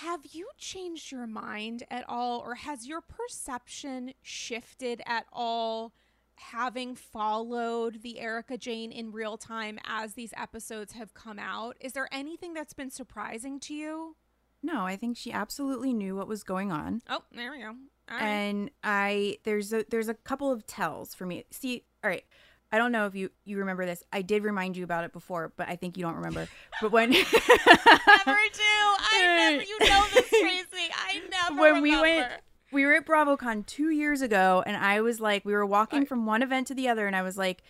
[0.00, 5.92] have you changed your mind at all, or has your perception shifted at all?
[6.36, 11.92] Having followed the Erika Jayne in real time as these episodes have come out, is
[11.92, 14.16] there anything that's been surprising to you?
[14.62, 17.02] No, I think she absolutely knew what was going on.
[17.08, 17.74] Oh, there we go.
[18.10, 18.22] Right.
[18.22, 21.44] and I there's a there's a couple of tells for me.
[21.50, 22.24] See, all right.
[22.72, 24.02] I don't know if you you remember this.
[24.12, 26.48] I did remind you about it before, but I think you don't remember.
[26.82, 27.32] But when never do.
[27.36, 29.62] I never.
[29.62, 30.92] You know this, Tracie.
[30.92, 31.60] I never.
[31.60, 32.02] when we remember.
[32.28, 32.32] went
[32.74, 36.06] we were at BravoCon 2 years ago and I was like we were walking I-
[36.06, 37.62] from one event to the other and I was like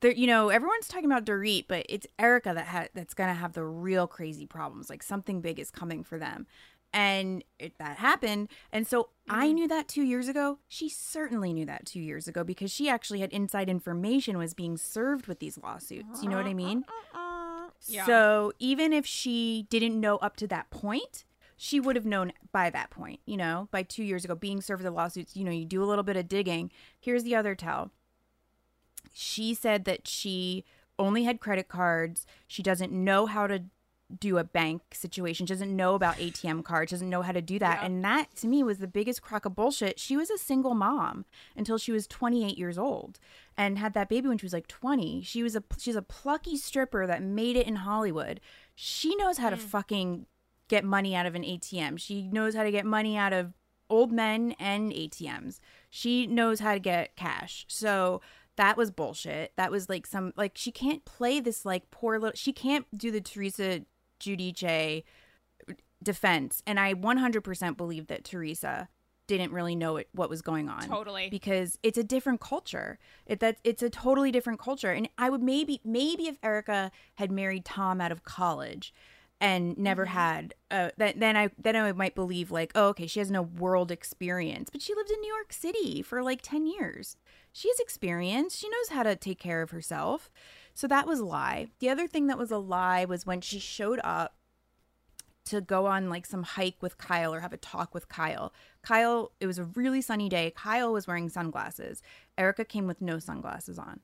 [0.00, 3.34] there you know everyone's talking about Dorit but it's Erika that ha- that's going to
[3.34, 6.46] have the real crazy problems like something big is coming for them
[6.92, 9.54] and it, that happened and so I Mhm.
[9.54, 13.20] knew that 2 years ago she certainly knew that 2 years ago because she actually
[13.20, 16.84] had inside information was being served with these lawsuits you know what I mean
[17.88, 18.06] Yeah.
[18.06, 21.24] so even if she didn't know up to that point,
[21.62, 24.82] she would have known by that point, you know, by two years ago, being served
[24.82, 26.72] the lawsuits, you know, you do a little bit of digging.
[26.98, 27.92] Here's the other tell.
[29.12, 30.64] She said that she
[30.98, 32.26] only had credit cards.
[32.48, 33.62] She doesn't know how to
[34.18, 35.46] do a bank situation.
[35.46, 36.90] She doesn't know about ATM cards.
[36.90, 37.78] She Doesn't know how to do that.
[37.78, 37.86] Yeah.
[37.86, 40.00] And that to me was the biggest crock of bullshit.
[40.00, 43.20] She was a single mom until she was 28 years old
[43.56, 45.22] and had that baby when she was like 20.
[45.22, 48.40] She was a she's a plucky stripper that made it in Hollywood.
[48.74, 49.60] She knows how to mm.
[49.60, 50.26] fucking
[50.72, 51.98] get money out of an ATM.
[51.98, 53.52] She knows how to get money out of
[53.90, 55.58] old men and ATMs.
[55.90, 57.66] She knows how to get cash.
[57.68, 58.22] So
[58.56, 59.52] that was bullshit.
[59.56, 63.10] That was like some like she can't play this like poor little she can't do
[63.10, 63.82] the Teresa
[64.18, 65.04] Giudice
[66.02, 66.62] defense.
[66.66, 68.88] And I 100% believe that Teresa
[69.26, 71.28] didn't really know it, what was going on Totally.
[71.28, 72.98] because it's a different culture.
[73.26, 74.90] It that it's a totally different culture.
[74.90, 78.94] And I would maybe maybe if Erika had married Tom out of college
[79.42, 83.18] and never had uh that then I then I might believe like, oh okay, she
[83.18, 87.16] has no world experience, but she lived in New York City for like 10 years.
[87.52, 88.56] She has experience.
[88.56, 90.30] She knows how to take care of herself.
[90.72, 91.66] So that was a lie.
[91.80, 94.36] The other thing that was a lie was when she showed up
[95.46, 98.52] to go on like some hike with Kyle or have a talk with Kyle.
[98.80, 100.52] Kyle, it was a really sunny day.
[100.54, 102.00] Kyle was wearing sunglasses.
[102.38, 104.00] Erika came with no sunglasses on.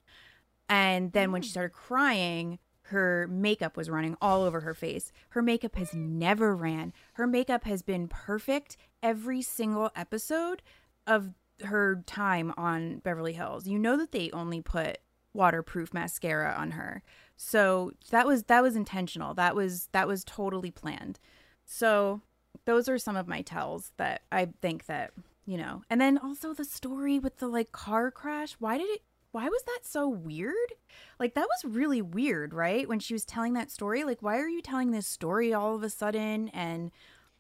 [0.69, 5.13] And then when she started crying, her makeup was running all over her face.
[5.31, 6.95] Her makeup has never ran.
[7.15, 10.63] Her makeup has been perfect every single episode
[11.07, 13.67] of her time on Beverly Hills.
[13.67, 14.99] You know that they only put
[15.35, 17.03] waterproof mascara on her.
[17.37, 19.35] So that was that was intentional.
[19.35, 21.21] That was that was totally planned.
[21.67, 22.23] So
[22.65, 25.13] those are some of my tells that I think that,
[25.45, 25.83] you know.
[25.91, 28.57] And then also the story with the like car crash.
[28.59, 30.75] Why did it why was that so weird?
[31.19, 32.89] Like that was really weird, right?
[32.89, 35.83] When she was telling that story, like why are you telling this story all of
[35.83, 36.91] a sudden and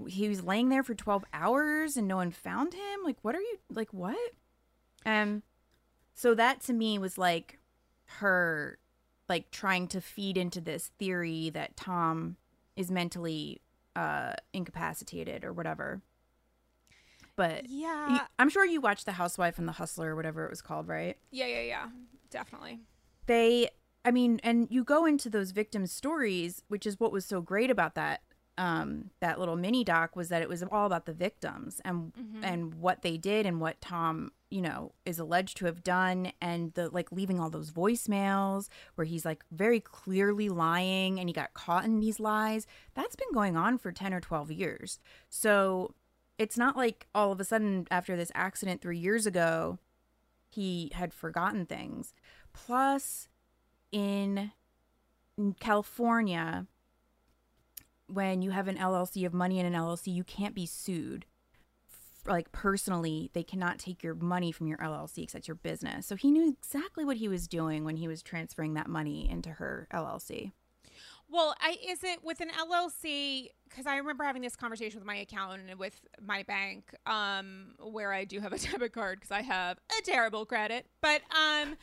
[0.06, 3.00] he was laying there for 12 hours and no one found him?
[3.04, 4.18] Like what are you like what?
[5.06, 5.42] Um
[6.14, 7.58] so that to me was like
[8.20, 8.78] her
[9.28, 12.36] like trying to feed into this theory that Tom
[12.76, 13.60] is mentally
[13.96, 16.02] uh incapacitated or whatever.
[17.38, 18.14] But yeah.
[18.14, 20.88] you- I'm sure you watched The Housewife and the Hustler or whatever it was called,
[20.88, 21.16] right?
[21.30, 21.86] yeah, yeah, yeah.
[22.30, 22.80] Definitely.
[23.26, 23.70] They
[24.04, 27.70] I mean, and you go into those victim stories, which is what was so great
[27.70, 28.22] about that
[28.58, 32.40] um that little mini doc was that it was all about the victims and Mhm.
[32.42, 36.74] and what they did and what Tom, you know, is alleged to have done and
[36.74, 41.54] the like leaving all those voicemails where he's like very clearly lying and he got
[41.54, 42.66] caught in these lies.
[42.94, 44.98] That's been going on for 10 or 12 years.
[45.28, 45.94] So
[46.38, 49.78] it's not like all of a sudden after this accident 3 years ago
[50.48, 52.14] he had forgotten things.
[52.52, 53.28] Plus
[53.92, 54.52] in
[55.60, 56.66] California
[58.06, 61.26] when you have an LLC of money in an LLC, you can't be sued.
[62.26, 66.06] Like personally, they cannot take your money from your LLC because your business.
[66.06, 69.50] So he knew exactly what he was doing when he was transferring that money into
[69.50, 70.52] her LLC.
[71.30, 73.48] Well, I is it with an LLC?
[73.68, 78.12] Because I remember having this conversation with my accountant and with my bank, um, where
[78.12, 80.86] I do have a debit card because I have a terrible credit.
[81.02, 81.76] But um,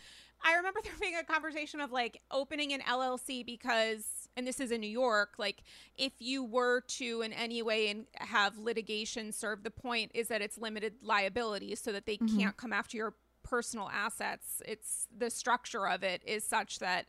[0.44, 4.72] I remember there being a conversation of like opening an LLC because, and this is
[4.72, 5.62] in New York, like
[5.96, 10.42] if you were to in any way and have litigation serve, the point is that
[10.42, 12.36] it's limited liability, so that they Mhm.
[12.38, 14.64] can't come after your personal assets.
[14.66, 17.06] It's the structure of it is such that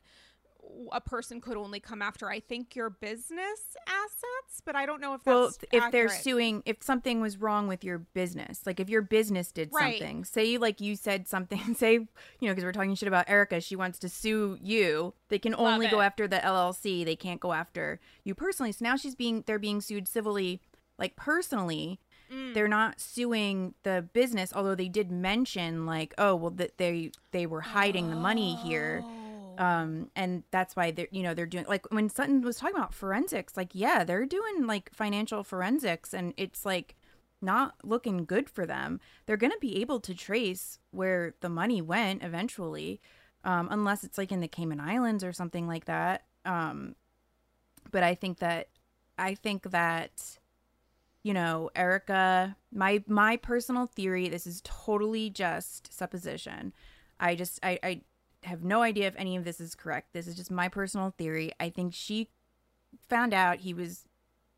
[0.92, 5.14] a person could only come after I think your business assets, but I don't know
[5.14, 8.88] if that's well if they're suing if something was wrong with your business like if
[8.88, 9.98] your business did Right.
[9.98, 12.08] something say like you said something say you
[12.42, 15.88] know because we're talking shit about erika she wants to sue you they can only
[15.88, 19.58] go after the llc they can't go after you personally so now she's being they're
[19.58, 20.60] being sued civilly
[20.98, 22.54] like personally Mm.
[22.54, 27.46] they're not suing the business although they did mention like oh well that they they
[27.46, 29.22] were hiding the money here Oh.
[29.58, 32.94] Um and that's why they're you know they're doing like when sutton was talking about
[32.94, 36.96] forensics like yeah they're doing like financial forensics and it's like
[37.42, 38.98] not looking good for them.
[39.26, 43.00] They're gonna be able to trace where the money went eventually
[43.44, 46.24] um unless it's like in the cayman islands or something like that.
[46.44, 46.96] Um
[47.90, 48.68] but i think that
[49.18, 50.38] i think that
[51.22, 56.72] you know erika my my personal theory this is totally just supposition.
[57.18, 58.00] I just i i
[58.46, 60.12] have no idea if any of this is correct.
[60.12, 61.52] This is just my personal theory.
[61.58, 62.28] I think she
[63.08, 64.04] found out he was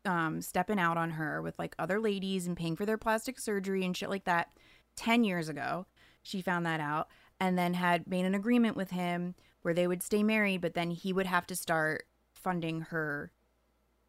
[0.05, 3.83] um stepping out on her with like other ladies and paying for their plastic surgery
[3.83, 4.51] and shit like that
[4.95, 5.85] 10 years ago.
[6.23, 7.07] She found that out
[7.39, 10.91] and then had made an agreement with him where they would stay married but then
[10.91, 13.31] he would have to start funding her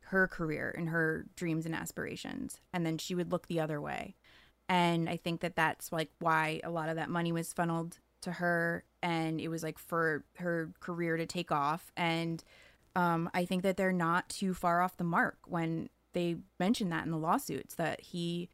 [0.05, 2.61] her career and her dreams and aspirations.
[2.73, 4.17] And then she would look the other way.
[4.69, 8.33] And i think that that's like why a lot of that money was funneled to
[8.33, 12.45] her and it was like for her career to take off and
[12.97, 17.05] um, i think that they're not too far off the mark when they mention that
[17.05, 18.49] in the lawsuits that he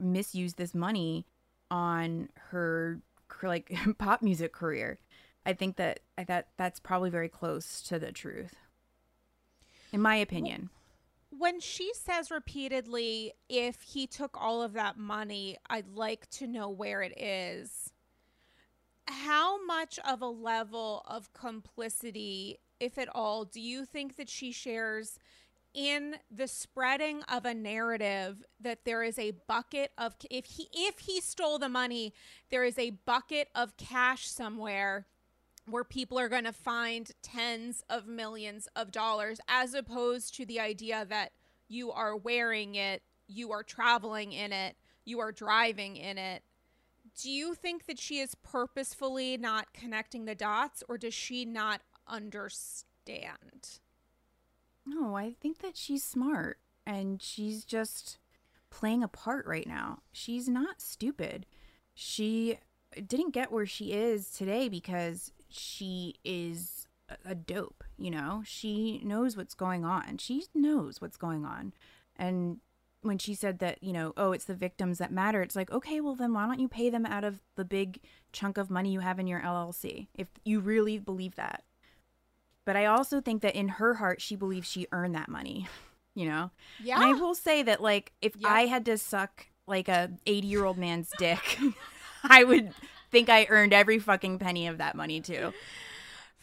[0.00, 1.26] misused this money
[1.70, 3.00] on her
[3.42, 4.98] like pop music career
[5.46, 8.54] i think that i that that's probably very close to the truth
[9.92, 10.70] in my opinion
[11.38, 16.68] when she says repeatedly, if he took all of that money, I'd like to know
[16.68, 17.91] where it is.
[19.06, 24.52] How much of a level of complicity, if at all, do you think that she
[24.52, 25.18] shares
[25.74, 31.00] in the spreading of a narrative that there is a bucket of if he if
[31.00, 32.12] he stole the money,
[32.50, 35.06] there is a bucket of cash somewhere
[35.66, 40.60] where people are going to find tens of millions of dollars as opposed to the
[40.60, 41.32] idea that
[41.68, 46.42] you are wearing it, you are traveling in it, you are driving in it.
[47.20, 51.82] Do you think that she is purposefully not connecting the dots or does she not
[52.06, 53.78] understand?
[54.86, 58.18] No, I think that she's smart and she's just
[58.70, 59.98] playing a part right now.
[60.12, 61.46] She's not stupid.
[61.94, 62.58] She
[63.06, 66.88] didn't get where she is today because she is
[67.24, 68.42] a- dope, you know?
[68.44, 70.18] She knows what's going on.
[70.18, 71.74] She knows what's going on.
[72.16, 72.60] And
[73.02, 76.00] when she said that, you know, oh, it's the victims that matter, it's like, okay,
[76.00, 78.00] well, then why don't you pay them out of the big
[78.32, 81.64] chunk of money you have in your LLC if you really believe that?
[82.64, 85.66] But I also think that in her heart, she believes she earned that money,
[86.14, 86.50] you know?
[86.82, 86.96] Yeah.
[86.96, 88.50] And I will say that, like, if Yep.
[88.50, 91.58] I had to suck like a 80 year old man's dick,
[92.22, 92.72] I would
[93.10, 95.52] think I earned every fucking penny of that money too.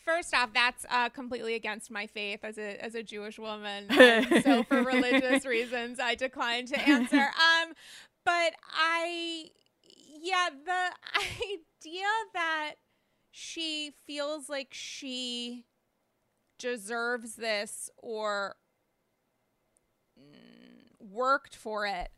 [0.10, 3.86] First off, that's uh, completely against my faith as a as a Jewish woman.
[4.00, 7.18] Um, so for religious reasons, I decline to answer.
[7.20, 7.74] Um,
[8.26, 9.50] but I,
[10.20, 10.92] yeah, the
[11.86, 12.76] idea that
[13.30, 15.66] she feels like she
[16.58, 18.56] deserves this or
[20.20, 22.10] mm, worked for it.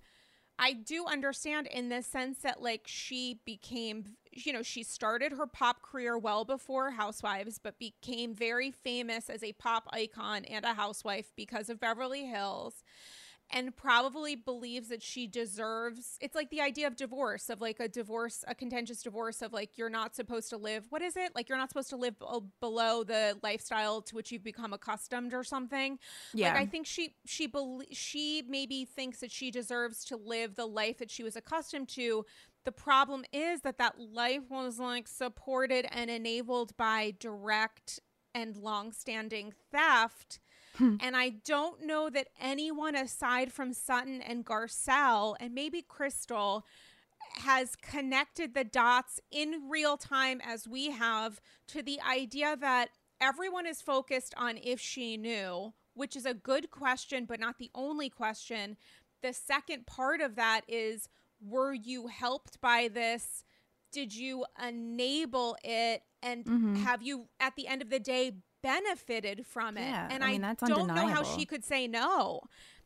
[0.57, 5.47] I do understand in the sense that like she became you know she started her
[5.47, 10.73] pop career well before Housewives but became very famous as a pop icon and a
[10.73, 12.83] housewife because of Beverly Hills
[13.53, 17.87] and probably believes that she deserves it's like the idea of divorce of like a
[17.87, 21.49] divorce a contentious divorce of like you're not supposed to live what is it like
[21.49, 22.25] you're not supposed to live b-
[22.59, 25.97] below the lifestyle to which you've become accustomed or something
[26.33, 26.53] Yeah.
[26.53, 30.65] like I think she she belie- she maybe thinks that she deserves to live the
[30.65, 32.25] life that she was accustomed to.
[32.63, 37.99] The problem is that that life was like supported and enabled by direct
[38.35, 40.39] and long-standing theft.
[40.79, 46.65] And I don't know that anyone aside from Sutton and Garcelle and maybe Crystal
[47.35, 53.65] has connected the dots in real time as we have to the idea that everyone
[53.65, 58.09] is focused on if she knew, which is a good question, but not the only
[58.09, 58.77] question.
[59.21, 61.07] The second part of that is
[61.41, 63.43] were you helped by this?
[63.91, 66.03] Did you enable it?
[66.21, 66.77] And Mhm.
[66.83, 69.81] have you, at the end of the day, benefited from it?
[69.89, 72.41] Yeah, and I mean, that's don't know how she could say no.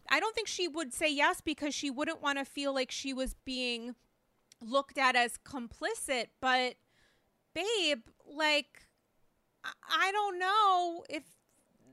[0.09, 3.13] I don't think she would say yes because she wouldn't want to feel like she
[3.13, 3.95] was being
[4.61, 6.27] looked at as complicit.
[6.39, 6.75] But,
[7.53, 8.87] babe, like,
[9.63, 11.23] I- I don't know if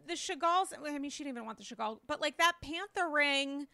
[0.07, 0.75] the Chagall's.
[0.87, 3.67] I mean, she didn't even want the Chagall, but like that Panther ring,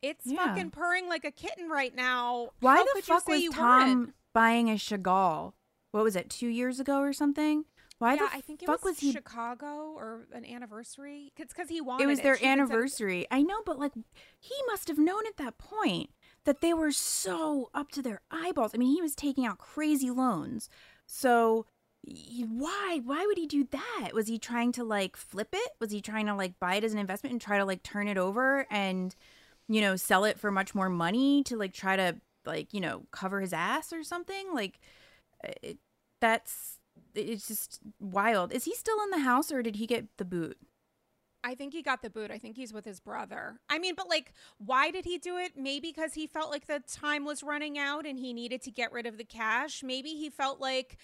[0.00, 0.46] it's Yeah.
[0.46, 2.50] fucking purring like a kitten right now.
[2.60, 4.14] Why How the fuck you say was you Tom weren't?
[4.32, 5.52] buying a Chagall?
[5.90, 7.66] What was it, two years ago or something?
[8.02, 11.32] Why yeah, the I think it fuck was, was he Chicago or an anniversary.
[11.36, 13.26] It's because he wanted it was their said- anniversary.
[13.30, 16.10] I know, but like he must have known at that point
[16.44, 18.72] that they were so up to their eyeballs.
[18.74, 20.68] I mean, he was taking out crazy loans.
[21.06, 21.66] So
[22.04, 24.10] why why would he do that?
[24.12, 25.70] Was he trying to like flip it?
[25.78, 28.08] Was he trying to like buy it as an investment and try to like turn
[28.08, 29.14] it over and
[29.68, 33.04] you know, sell it for much more money to like try to like, you know,
[33.12, 34.52] cover his ass or something?
[34.52, 34.80] Like
[35.46, 35.78] uh, it,
[36.20, 36.78] that's
[37.14, 38.52] it's just wild.
[38.52, 40.56] Is he still in the house or did he get the boot?
[41.44, 42.30] I think he got the boot.
[42.30, 43.58] I think he's with his brother.
[43.68, 45.52] I mean, but like, why did he do it?
[45.56, 48.92] Maybe because he felt like the time was running out and he needed to get
[48.92, 49.82] rid of the cash.
[49.82, 50.98] Maybe he felt like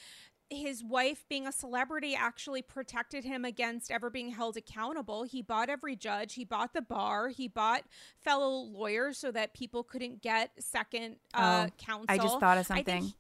[0.50, 5.24] his wife being a celebrity actually protected him against ever being held accountable.
[5.24, 7.82] He bought every judge, he bought the bar, he bought
[8.20, 12.06] fellow lawyers so that people couldn't get second uh, Oh, counsel.
[12.08, 13.12] I just thought of something.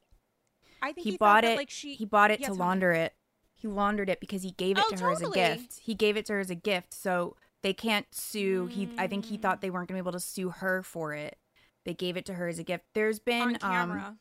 [0.82, 1.56] He- I think he, he, bought thought that, it.
[1.56, 3.14] like she he bought it Yeah, to launder it.
[3.54, 5.80] He laundered it because he gave it Oh, to her as a gift.
[5.80, 8.66] He gave it to her as a gift, so they can't sue.
[8.66, 9.42] He, I think he Mm.
[9.42, 11.36] thought they weren't going to be able to sue her for it.
[11.84, 12.84] They gave it to her as a gift.
[12.94, 14.16] There's been on um, camera.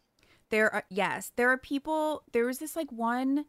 [0.49, 2.23] there are yes, there are people.
[2.31, 3.45] There was this like one.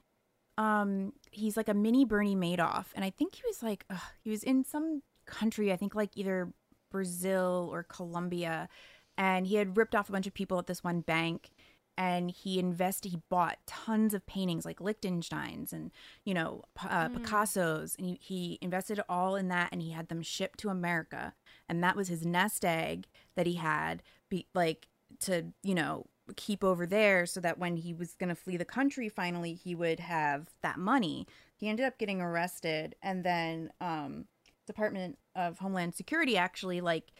[0.59, 4.29] Um, he's like a mini Bernie Madoff, and I think he was like ugh, he
[4.31, 5.73] was in some country.
[5.73, 6.53] I think like either
[6.91, 8.69] Brazil or Colombia,
[9.17, 11.51] and he had ripped off a bunch of people at this one bank.
[11.99, 13.11] And he invested.
[13.11, 15.91] He bought tons of paintings like Lichtenstein's and
[16.25, 17.17] you know uh, Mm.
[17.17, 19.71] Picasso's, and he, he invested all in that.
[19.73, 21.35] And he had them shipped to America,
[21.69, 24.03] and that was his nest egg that he had.
[24.31, 24.87] Be like
[25.21, 28.65] to you know keep over there so that when he was going to flee the
[28.65, 31.27] country finally he would have that money
[31.57, 34.27] he ended up getting arrested and then um
[34.67, 37.13] department of homeland security actually like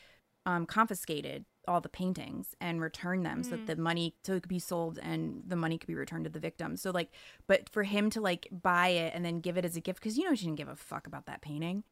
[0.45, 3.67] um confiscated all the paintings and return them so that Mm.
[3.67, 6.41] the money so it could be sold and the money could be returned to the
[6.41, 7.11] victims so like
[7.47, 10.17] but for him to like buy it and then give it as a gift because
[10.19, 11.85] you know she didn't give a fuck about that painting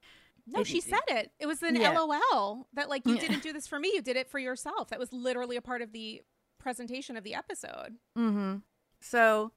[0.49, 1.33] No, It- she said it.
[1.41, 1.91] It was an Yeah.
[1.99, 4.89] LOL that like you didn't do this for me, you did it for yourself.
[4.91, 6.23] That was literally a part of the
[6.59, 7.99] presentation of the episode.
[8.17, 8.59] Mm-hmm.
[9.01, 9.51] So,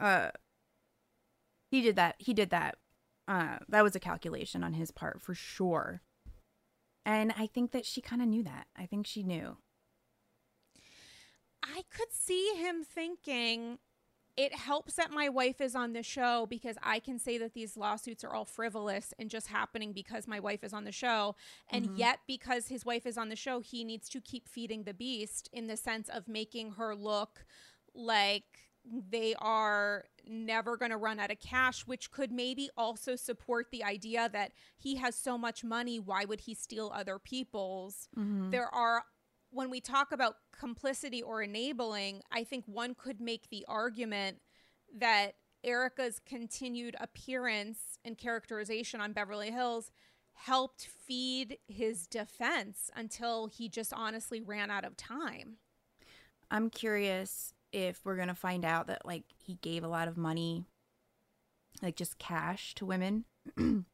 [0.00, 0.30] uh,
[1.70, 2.16] he did that.
[2.18, 2.78] He did that.
[3.26, 6.02] Uh, that was a calculation on his part for sure.
[7.04, 8.66] And I think that she kind of knew that.
[8.76, 9.58] I think she knew.
[11.62, 13.78] I could see him thinking
[14.36, 17.76] it helps that my wife is on the show because I can say that these
[17.76, 21.36] lawsuits are all frivolous and just happening because my wife is on the show.
[21.70, 21.96] And Mhm.
[21.96, 25.48] yet, because his wife is on the show, he needs to keep feeding the beast
[25.52, 27.44] in the sense of making her look
[27.94, 33.68] like they are never going to run out of cash, which could maybe also support
[33.70, 35.98] the idea that he has so much money.
[35.98, 38.08] Why would he steal other people's?
[38.16, 38.50] Mm-hmm.
[38.50, 39.04] there are
[39.50, 44.38] when we talk about complicity or enabling i think one could make the argument
[44.96, 49.92] that erika's continued appearance and characterization on beverly hills
[50.34, 55.56] helped feed his defense until he just honestly ran out of time
[56.50, 60.64] I'm curious if we're gonna find out that like he gave a lot of money,
[61.82, 63.24] like just cash to women.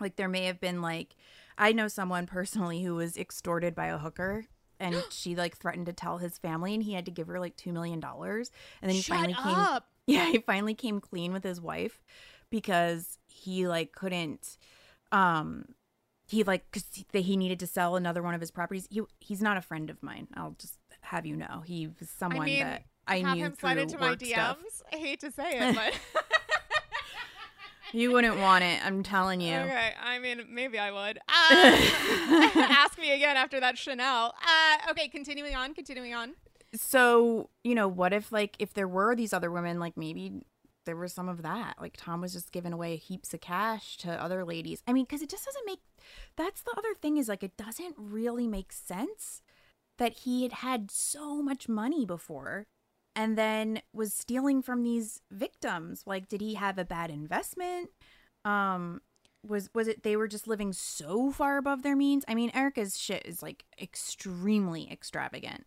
[0.00, 1.16] like there may have been like,
[1.58, 4.46] I know someone personally who was extorted by a hooker.
[4.80, 7.56] And she like threatened to tell his family, and he had to give her like
[7.56, 8.50] two million dollars.
[8.80, 9.54] And then he Shut finally came.
[9.54, 12.02] up Yeah, he finally came clean with his wife
[12.50, 14.56] because he like couldn't
[15.12, 15.66] um
[16.28, 18.86] he like cuz he, he needed to sell another one of his properties.
[18.90, 20.28] He he's not a friend of mine.
[20.34, 21.62] I'll just have you know.
[21.66, 24.58] He was someone mean, that I have knew him slide into my dms stuff.
[24.92, 25.94] i hate to say it but
[27.94, 29.54] You wouldn't want it, I'm telling you.
[29.56, 35.08] okay i mean maybe i would uh, ask me again after that chanel uh, okay
[35.08, 36.34] continuing on continuing on
[36.74, 40.42] So, you know, what if like if there were these other women like maybe
[40.84, 41.74] there was some of that.
[41.80, 44.82] Like Tom was just giving away heaps of cash to other ladies.
[44.86, 45.80] I mean, cuz it just doesn't make
[46.36, 49.40] that's the other thing is like it doesn't really make sense
[49.96, 52.66] that he had had so much money before
[53.18, 56.04] and then was stealing from these victims.
[56.06, 57.90] Like did he have a bad investment?
[58.44, 59.02] Um
[59.46, 62.24] was was it they were just living so far above their means?
[62.28, 65.66] I mean, Erika's shit is like extremely extravagant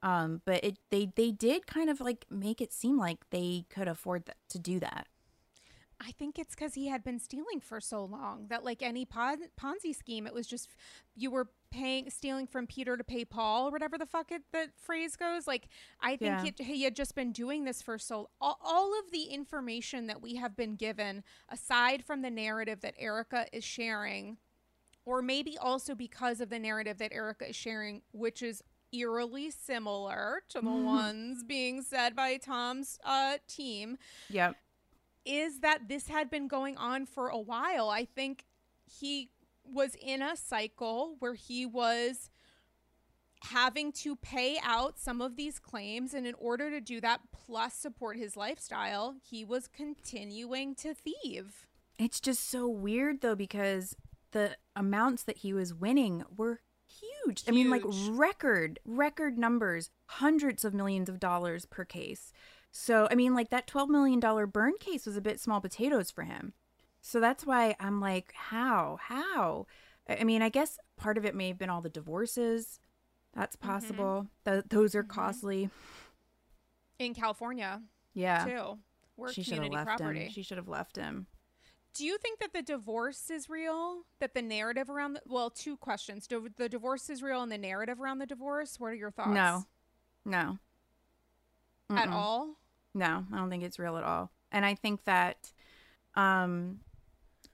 [0.00, 3.88] um but it they they did kind of like make it seem like they could
[3.88, 5.08] afford th- to do that
[6.00, 9.50] I think it's because he had been stealing for so long that, like any Pon-
[9.60, 10.68] Ponzi scheme, it was just
[11.16, 14.68] you were paying stealing from Peter to pay Paul or whatever the fuck it the
[14.76, 15.46] phrase goes.
[15.46, 15.68] Like
[16.00, 16.44] I think Yeah.
[16.46, 20.22] it, he had just been doing this for so all, all of the information that
[20.22, 24.38] we have been given aside from the narrative that Erika is sharing
[25.04, 28.62] or maybe also because of the narrative that Erika is sharing which is
[28.92, 33.98] eerily similar to the ones being said by Tom's uh team
[34.30, 34.56] Yep.
[35.26, 37.90] is that this had been going on for a while.
[37.90, 38.46] I think
[38.90, 39.28] he
[39.72, 42.30] was in a cycle where he was
[43.44, 47.72] having to pay out some of these claims and in order to do that plus
[47.74, 51.66] support his lifestyle he was continuing to thieve
[51.98, 53.94] It's just so weird though because
[54.32, 57.44] the amounts that he was winning were huge.
[57.46, 62.32] I mean like record record numbers, hundreds of millions of dollars per case.
[62.72, 66.10] So I mean like that 12 million dollar burn case was a bit small potatoes
[66.10, 66.54] for him.
[67.00, 68.98] So that's why I'm like how?
[69.00, 69.66] How?
[70.08, 72.80] I mean, I guess part of it may have been all the divorces.
[73.34, 74.26] That's possible.
[74.44, 75.70] Th- those are costly.
[76.98, 77.82] in California
[78.14, 78.44] Yeah.
[78.44, 78.78] too
[79.16, 80.30] we're She should have community left property him.
[80.32, 81.26] She should have left him.
[81.94, 85.76] do you think that the divorce is real that the narrative around the well two
[85.76, 89.10] questions do the divorce is real and the narrative around the divorce what are your
[89.12, 89.64] thoughts No.
[90.24, 90.58] No.
[91.90, 92.56] at all
[92.94, 94.30] No, I don't think it's real at all.
[94.50, 95.52] And I think that
[96.14, 96.80] um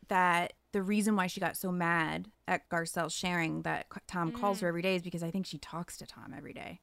[0.08, 4.68] that the reason why she got so mad at Garcelle sharing that Tom calls her
[4.68, 6.80] every day is because I think she talks to Tom every day.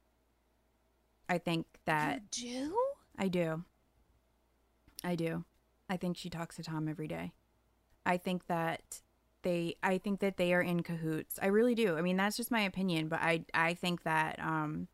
[1.28, 2.74] I think that do
[3.18, 3.64] I do.
[5.04, 5.44] I do.
[5.88, 7.32] I think she talks to Tom every day.
[8.06, 9.02] I think that
[9.42, 11.38] they I think that they are in cahoots.
[11.42, 11.96] I really do.
[11.96, 14.88] I mean, that's just my opinion, but I I think that um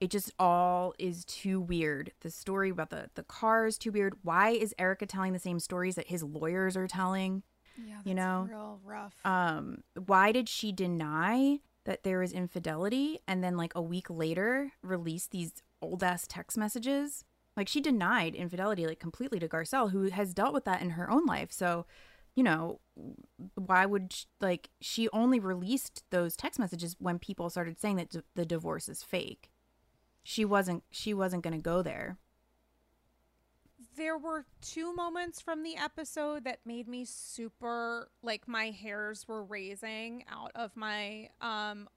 [0.00, 2.12] it just all is too weird.
[2.20, 4.14] The story about the the car is too weird.
[4.22, 7.42] Why is Erika telling the same stories that his lawyers are telling?
[7.76, 9.14] Yeah, You know, real rough.
[9.24, 14.72] Um why did she deny that there was infidelity and then like a week later
[14.82, 15.52] release these
[15.82, 17.24] old ass text messages?
[17.56, 21.10] Like she denied infidelity like completely to Garcelle who has dealt with that in her
[21.10, 21.52] own life.
[21.52, 21.86] So,
[22.34, 22.80] you know,
[23.54, 28.10] why would sh like she only released those text messages when people started saying that
[28.10, 29.50] d- the divorce is fake.
[30.22, 32.16] She wasn't she wasn't going to go there.
[33.96, 39.44] There were two moments from the episode that made me super like my hairs were
[39.44, 41.88] raising out of my um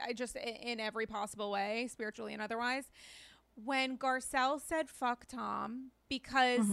[0.00, 2.84] I just in every possible way, spiritually and otherwise.
[3.54, 6.66] When Garcelle said fuck Tom because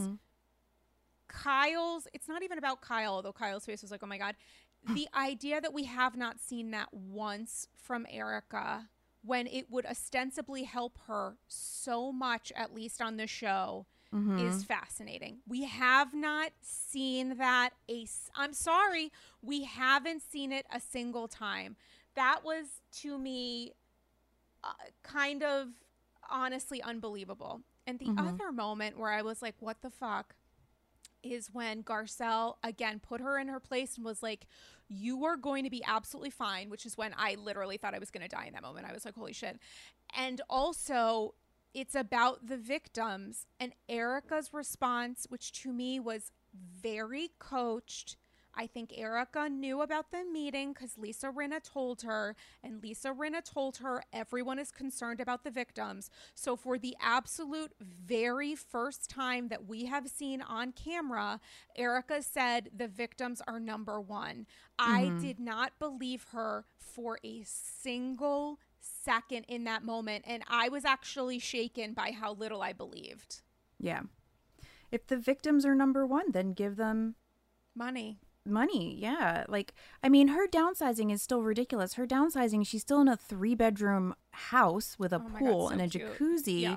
[1.27, 4.35] Kyle's it's not even about Kyle, although Kyle's face was like, "Oh my god."
[4.93, 8.89] the idea that we have not seen that once from Erika
[9.25, 13.85] when it would ostensibly help her so much at least on the show
[14.39, 15.39] is fascinating.
[15.47, 18.05] We have not seen that a
[18.35, 19.11] I'm sorry,
[19.41, 21.75] we haven't seen it a single time.
[22.15, 22.65] That was
[23.01, 23.73] to me
[24.63, 25.69] uh, kind of
[26.29, 27.61] honestly unbelievable.
[27.85, 30.35] And the other moment where I was like, what the fuck?
[31.23, 34.45] is when Garcelle again put her in her place and was like,
[34.89, 38.11] You are going to be absolutely fine, which is when I literally thought I was
[38.11, 38.85] going to die in that moment.
[38.87, 39.57] I was like, Holy shit.
[40.15, 41.33] And also,
[41.73, 48.17] it's about the victims and Erika's response, which to me was very coached.
[48.55, 53.43] I think Erika knew about the meeting because Lisa Rinna told her, and Lisa Rinna
[53.43, 56.09] told her everyone is concerned about the victims.
[56.35, 61.39] So, for the absolute very first time that we have seen on camera,
[61.75, 64.45] Erika said the victims are number one.
[64.77, 65.21] I mm-hmm.
[65.21, 71.39] did not believe her for a single second in that moment, and I was actually
[71.39, 73.41] shaken by how little I believed.
[73.79, 74.01] Yeah.
[74.91, 77.15] If the victims are number 1, then give them
[77.75, 78.19] Money.
[78.45, 78.95] money.
[78.99, 79.45] Yeah.
[79.47, 79.73] Like,
[80.03, 81.93] I mean, her downsizing is still ridiculous.
[81.95, 85.67] Her downsizing, she's still in a three bedroom house with a Oh my God, pool
[85.69, 86.19] so and a cute.
[86.19, 86.61] jacuzzi.
[86.61, 86.75] Yeah.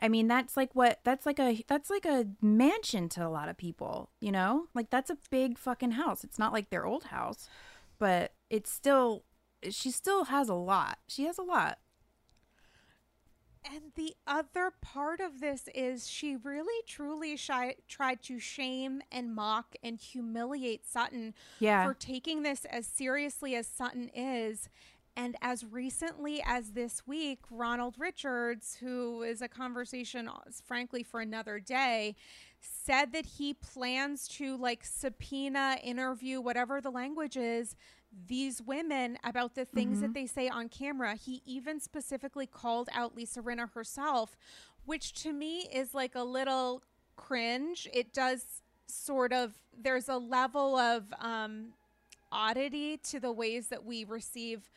[0.00, 3.48] I mean, that's like what that's like a that's like a mansion to a lot
[3.48, 4.66] of people, you know?
[4.74, 6.24] Like that's a big fucking house.
[6.24, 7.48] It's not like their old house,
[7.98, 9.22] but it's still
[9.70, 10.98] she still has a lot.
[11.06, 11.78] She has a lot.
[13.64, 19.34] And the other part of this is she really truly shy, tried to shame and
[19.34, 21.86] mock and humiliate Sutton Yeah.
[21.86, 24.68] for taking this as seriously as Sutton is.
[25.14, 30.28] And as recently as this week, Ronald Richards, who is a conversation,
[30.64, 32.16] frankly, for another day,
[32.58, 37.76] said that he plans to like subpoena, interview, whatever the language is,
[38.26, 41.14] these women about the things that they say on camera.
[41.14, 44.36] He even specifically called out Lisa Rinna herself,
[44.84, 46.82] which to me is like a little
[47.16, 47.88] cringe.
[47.92, 51.68] It does sort of, there's a level of um,
[52.30, 54.70] oddity to the ways that we receive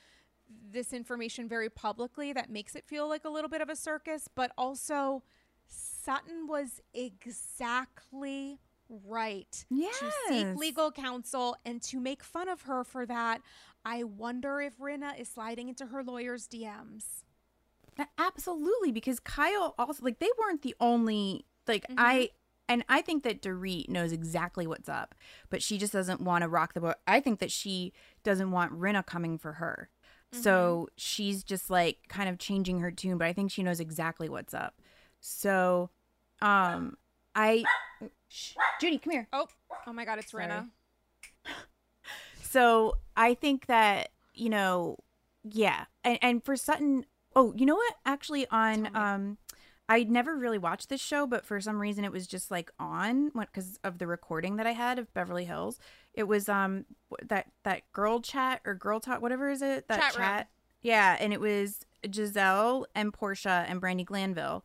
[0.72, 4.30] this information very publicly that makes it feel like a little bit of a circus,
[4.34, 5.24] but also
[5.68, 8.60] Sutton was exactly
[8.90, 9.90] right Yeah.
[10.00, 13.42] to seek legal counsel and to make fun of her for that.
[13.84, 17.24] I wonder if Rinna is sliding into her lawyer's DMs.
[18.18, 21.96] Absolutely, because Kyle also like they weren't the only like Mm-hmm.
[21.98, 22.30] I
[22.68, 25.14] and I think that Dorit knows exactly what's up,
[25.52, 26.96] but she just doesn't want to rock the boat.
[27.06, 29.90] I think that she doesn't want Rinna coming for her.
[30.34, 30.42] Mm-hmm.
[30.42, 34.28] So she's just like kind of changing her tune, but I think she knows exactly
[34.30, 34.82] what's up.
[35.22, 35.90] So
[36.42, 36.98] um
[37.36, 37.64] I
[38.36, 39.28] Shh, Judy, come here.
[39.32, 39.48] Oh,
[39.88, 40.46] oh my God, it's Sorry.
[40.46, 40.70] Rinna.
[42.42, 44.98] So I think that you know,
[45.44, 47.06] yeah, and and for Sutton,
[47.36, 47.96] oh, you know what?
[48.06, 49.38] Actually, on um,
[49.90, 53.30] I never really watched this show, but for some reason it was just like on
[53.30, 55.80] because of the recording that I had of Beverly Hills.
[56.14, 56.86] It was um
[57.24, 60.46] that that girl chat or girl talk, whatever is it that Chat room.
[60.82, 64.64] Yeah, and it was Gizelle and Porsha and Brandi Glanville.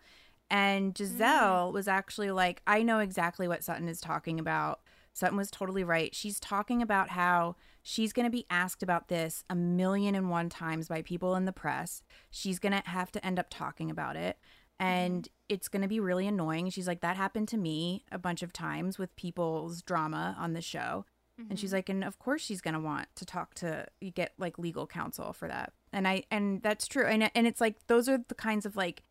[0.50, 0.98] And mm.
[0.98, 4.80] Gizelle was actually like, I know exactly what Sutton is talking about.
[5.12, 6.14] Sutton was totally right.
[6.14, 10.48] She's talking about how she's going to be asked about this a million and one
[10.48, 12.02] times by people in the press.
[12.30, 14.38] She's going to have to end up talking about it.
[14.80, 14.86] Mm-hmm.
[14.86, 16.70] And it's going to be really annoying.
[16.70, 20.62] She's like, that happened to me a bunch of times with people's drama on the
[20.62, 21.04] show.
[21.48, 21.76] And she's mm-hmm.
[21.76, 25.32] like, and of course she's gonna want to talk to you get like legal counsel
[25.32, 25.72] for that.
[25.92, 27.06] And I and that's true.
[27.06, 29.02] And and it's like those are the kinds of like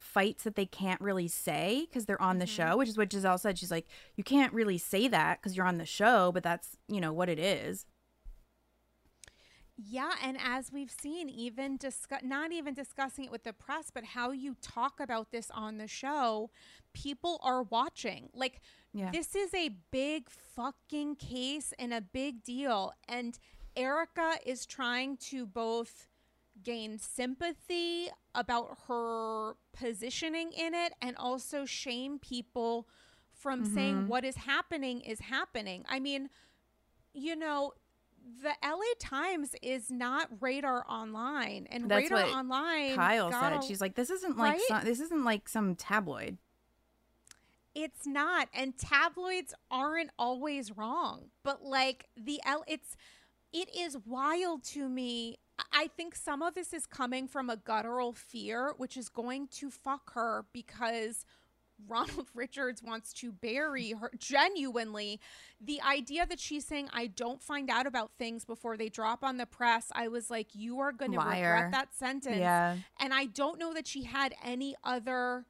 [0.00, 2.70] fights that they can't really say because they're on the mm-hmm.
[2.70, 3.58] show, which is what Gizelle said.
[3.58, 3.86] She's like,
[4.16, 7.28] you can't really say that because you're on the show, but that's you know what
[7.28, 7.86] it is.
[9.82, 14.04] Yeah, and as we've seen, even discuss not even discussing it with the press, but
[14.04, 16.50] how you talk about this on the show,
[16.92, 18.30] people are watching.
[18.34, 18.60] Like
[18.92, 19.10] Yeah.
[19.10, 22.92] this is a big fucking case and a big deal.
[23.08, 23.38] And
[23.76, 26.09] Erika is trying to both
[26.62, 32.86] gain sympathy about her positioning in it and also shame people
[33.32, 34.08] from saying mm-hmm.
[34.08, 35.84] what is happening is happening.
[35.88, 36.28] I mean,
[37.14, 37.72] you know,
[38.42, 42.94] the LA Times is not Radar Online, and That's Radar Online.
[42.94, 43.52] Kyle said.
[43.54, 44.62] a- She's like, this isn't like Right?
[44.68, 46.38] some, this isn't like some tabloid.
[47.74, 52.96] It's not, and tabloids aren't always wrong, but like the L, it's
[53.52, 55.38] it is wild to me.
[55.72, 59.70] I- think some of this is coming from a guttural fear, which is going to
[59.70, 61.24] fuck her because
[61.88, 65.20] Ronald Richards wants to bury her genuinely.
[65.60, 69.36] The idea that she's saying, I don't find out about things before they drop on
[69.36, 72.38] the press, I was like, you are going to regret that sentence.
[72.38, 72.76] Yeah.
[72.98, 75.46] And I don't know that she had any other.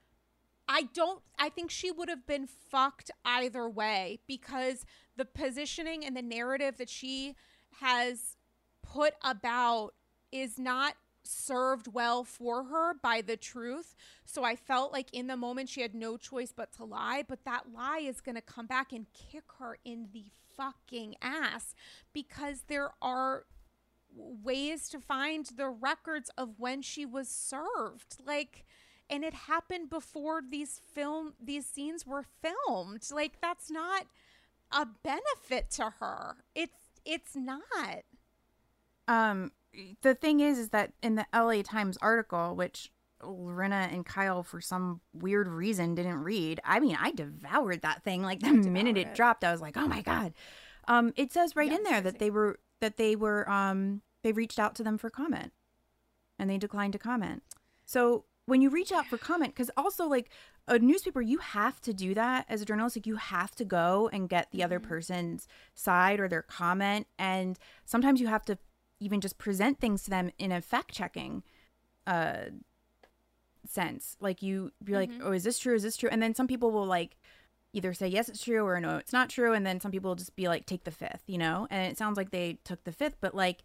[0.68, 1.20] I don't.
[1.38, 4.84] I think she would have been fucked either way because
[5.16, 7.34] the positioning and the narrative that she
[7.80, 8.36] has
[8.82, 9.94] put about
[10.32, 13.94] is not served well for her by the truth.
[14.24, 17.44] So I felt like in the moment she had no choice but to lie, but
[17.44, 20.26] that lie is going to come back and kick her in the
[20.56, 21.74] fucking ass
[22.12, 23.44] because there are
[24.14, 28.16] ways to find the records of when she was served.
[28.26, 28.64] Like
[29.08, 33.06] and it happened before these film these scenes were filmed.
[33.10, 34.06] Like that's not
[34.72, 36.36] a benefit to her.
[36.54, 38.04] It's it's not.
[39.08, 39.50] Um,
[40.02, 42.90] the thing is, is that in the LA Times article, which
[43.22, 46.60] Lorena and Kyle, for some weird reason, didn't read.
[46.64, 48.22] I mean, I devoured that thing.
[48.22, 49.14] Like the minute it, it.
[49.14, 50.32] dropped, I was like, oh my god.
[50.88, 54.32] Um, it says right Yeah, in there that they were that they were um they
[54.32, 55.52] reached out to them for comment,
[56.38, 57.42] and they declined to comment.
[57.84, 60.30] So when you reach out for comment, because also like
[60.66, 62.96] a newspaper, you have to do that as a journalist.
[62.96, 67.58] Like you have to go and get the other person's side or their comment, and
[67.84, 68.58] sometimes you have to
[69.00, 71.42] even just present things to them in a fact checking
[72.06, 72.44] uh
[73.66, 74.16] sense.
[74.20, 75.74] Like you be like oh is this true?
[75.74, 76.08] Is this true?
[76.10, 77.16] And then some people will like
[77.72, 80.16] either say yes it's true or no it's not true and then some people will
[80.16, 81.66] just be like take the fifth you know?
[81.70, 83.62] And it sounds like they took the fifth but like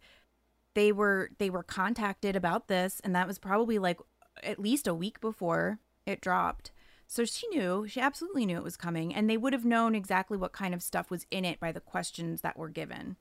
[0.74, 3.98] they were they were contacted about this and that was probably like
[4.42, 6.70] at least a week before it dropped.
[7.08, 10.36] So she knew she absolutely knew it was coming and they would have known exactly
[10.36, 13.16] what kind of stuff was in it by the questions that were given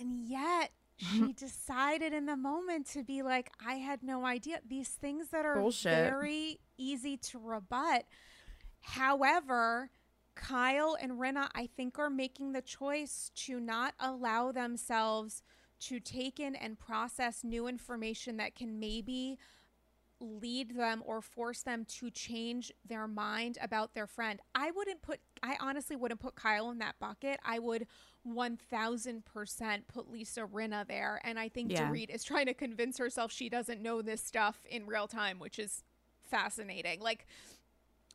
[0.00, 4.60] And yet she decided in the moment to be like, I had no idea.
[4.66, 5.92] These things that are Bullshit.
[5.92, 8.04] very easy to rebut.
[8.80, 9.90] However,
[10.34, 15.42] Kyle and Rinna, I think, are making the choice to not allow themselves
[15.80, 19.38] to take in and process new information that can maybe
[20.20, 24.40] lead them or force them to change their mind about their friend.
[24.54, 27.38] I wouldn't put I honestly wouldn't put Kyle in that bucket.
[27.44, 27.86] I would
[28.26, 29.22] 1000%
[29.86, 31.88] put Lisa Rinna there and I think Yeah.
[31.88, 35.58] Dorit is trying to convince herself she doesn't know this stuff in real time, which
[35.58, 35.84] is
[36.28, 37.00] fascinating.
[37.00, 37.26] Like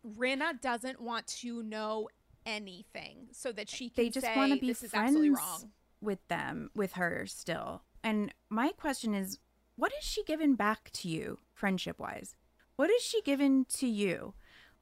[0.06, 2.10] Rinna doesn't want to know
[2.45, 5.39] anything so that she can They just say want to be this is absolutely friends
[5.62, 5.72] wrong.
[6.01, 7.84] with them, with her still.
[8.04, 9.39] And my question is,
[9.78, 12.36] what has she given back to you, friendship wise?
[12.76, 14.34] What has she given to you?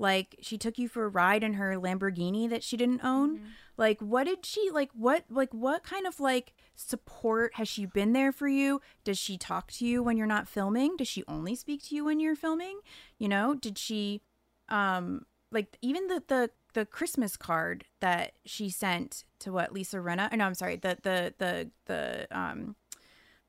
[0.02, 3.38] Like she took you for a ride in her Lamborghini that she didn't own.
[3.38, 3.46] Mm-hmm.
[3.78, 4.90] Like what did she like?
[4.94, 8.82] What like what kind of like support has she been there for you?
[9.04, 10.98] Does she talk to you when you're not filming?
[10.98, 12.80] Does she only speak to you when you're filming?
[13.20, 14.22] You know, did she
[14.70, 20.34] um like even the the the Christmas card that she sent to what Lisa Rinna?
[20.34, 20.78] Or no, I'm sorry.
[20.78, 22.76] The the the the um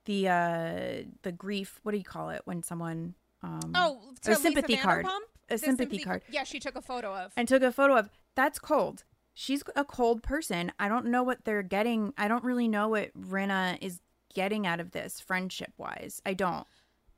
[0.04, 1.80] the uh the grief.
[1.82, 5.06] What do you call it when someone um Oh, a sympathy card.
[5.06, 7.32] A The sympathy card Yeah, she took a photo of.
[7.36, 9.04] and took a photo of that's cold.
[9.34, 10.72] She's a cold person.
[10.78, 12.12] I don't know what they're getting.
[12.18, 14.00] I don't really know what Rinna is
[14.34, 16.20] getting out of this friendship wise.
[16.26, 16.66] I don't.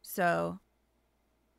[0.02, 0.60] So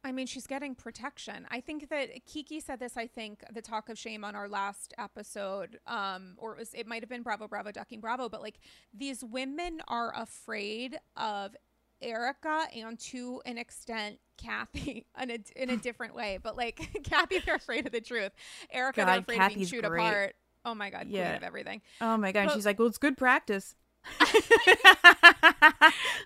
[0.05, 1.47] I mean, she's getting protection.
[1.49, 2.95] I think that Kiki said this.
[2.95, 6.85] I think the talk of shame on our last episode, um, or it was it
[6.87, 8.59] might have been Bravo, Bravo, Ducking Bravo, but like
[8.93, 11.55] these women are afraid of
[12.01, 16.37] Erika and to an extent Kathy in a in a different way.
[16.41, 18.31] But like Kathy, they're afraid of the truth.
[18.71, 19.99] Erika, they're God, afraid of being Kathy's chewed great.
[20.07, 20.35] apart.
[20.65, 21.25] Oh my god, Yeah.
[21.29, 21.81] queen of everything.
[22.01, 23.75] oh my god, and But- she's like, well, it's good practice.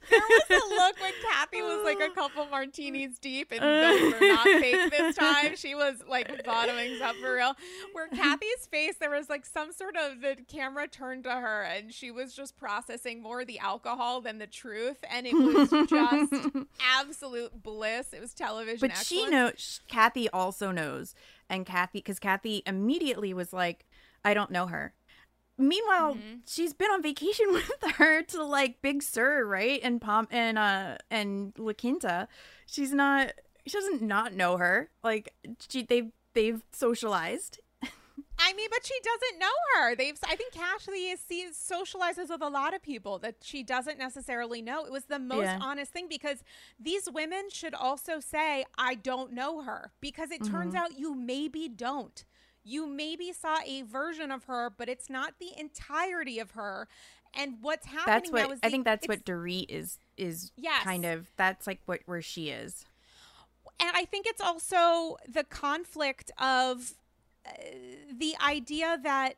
[0.09, 2.13] There was a look when Kathy was like a oh.
[2.13, 5.55] couple martinis deep, and those were not fake this time.
[5.55, 7.53] She was like bottoming up for real.
[7.93, 11.93] Where Kathy's face, there was like some sort of the camera turned to her, and
[11.93, 16.34] she was just processing more the alcohol than the truth, and it was just
[16.97, 18.13] absolute bliss.
[18.13, 18.88] It was television.
[18.88, 19.82] but she knows.
[19.88, 21.13] Kathy also knows,
[21.49, 23.86] and Kathy, because Kathy immediately was like,
[24.23, 24.93] I don't know her.
[25.60, 26.41] Meanwhile, Mhm.
[26.47, 29.80] she's been on vacation with her to like Big Sur, right?
[29.84, 32.28] And Pom and uh and La Quinta.
[32.66, 33.34] She's not.
[33.68, 34.89] She doesn't not know her.
[35.03, 35.34] Like
[35.70, 37.60] she, they've they've socialized.
[38.41, 39.95] I mean, but she doesn't know her.
[39.95, 40.18] They've.
[40.26, 44.62] I think Ashley is, sees socializes with a lot of people that she doesn't necessarily
[44.62, 44.86] know.
[44.86, 45.60] It was the most Yeah.
[45.62, 46.41] honest thing because
[46.80, 50.84] these women should also say, "I don't know her," because it turns Mm-hmm.
[50.84, 52.24] out you maybe don't.
[52.70, 56.88] You maybe saw a version of her, but it's not the entirety of her.
[57.34, 58.86] And what's happening That's what is I think.
[58.86, 60.84] That's what Dorit is is Yes.
[60.84, 61.28] kind of.
[61.38, 62.86] That's like what where she is.
[63.80, 66.93] and I think it's also the conflict of
[67.45, 67.51] uh,
[68.17, 69.36] the idea that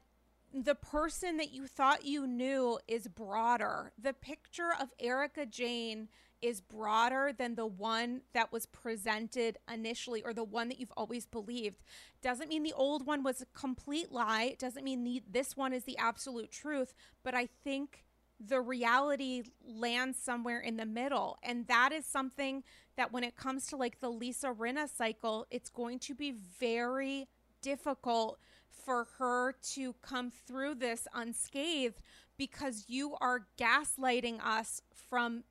[0.53, 3.91] the person that you thought you knew is broader.
[4.01, 6.09] The picture of Erika Jayne
[6.41, 11.25] is broader than the one that was presented initially or the one that you've always
[11.25, 11.81] believed.
[12.21, 14.43] Doesn't mean the old one was a complete lie.
[14.43, 18.05] It doesn't mean the, this one is the absolute truth, but I think
[18.39, 21.37] the reality lands somewhere in the middle.
[21.43, 22.63] And that is something
[22.97, 27.27] that when it comes to like the Lisa Rinna cycle, it's going to be very
[27.61, 28.39] difficult
[28.69, 32.01] for her to come through this unscathed
[32.37, 35.43] because you are gaslighting us from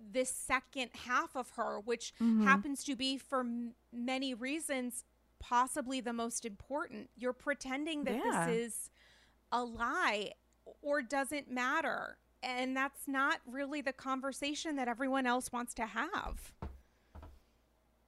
[0.00, 2.12] this second half of her, which
[2.44, 5.04] happens to be for m- many reasons
[5.40, 7.10] possibly the most important.
[7.16, 8.46] You're pretending that Yeah.
[8.46, 8.90] this is
[9.52, 10.32] a lie
[10.82, 12.18] or doesn't matter.
[12.42, 16.52] And that's not really the conversation that everyone else wants to have.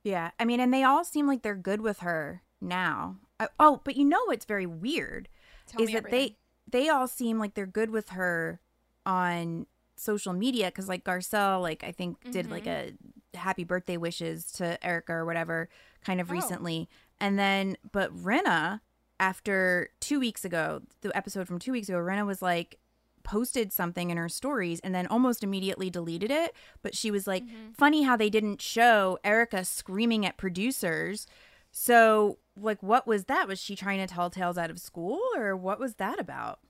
[0.02, 3.16] Yeah, I mean, and they all seem like they're good with her now.
[3.38, 5.28] Uh, oh, but you know what's very weird
[5.66, 6.36] Tell is that everything.
[6.70, 8.60] they they all seem like they're good with her
[9.04, 9.66] on
[10.00, 12.94] social media because like Garcelle, like I think did like mm-hmm.
[13.34, 15.68] a happy birthday wishes to Erika or whatever
[16.04, 16.34] kind of Oh.
[16.34, 16.88] recently,
[17.20, 18.80] and then but Rinna,
[19.18, 22.78] after two weeks ago, the episode from two weeks ago, Rinna was like
[23.22, 26.54] posted something in her stories and then almost immediately deleted it.
[26.82, 27.72] But she was like, mm-hmm.
[27.72, 31.26] funny how they didn't show Erika screaming at producers.
[31.70, 33.46] So, like, what was that?
[33.46, 36.60] Was she trying to tell tales out of school or what was that about?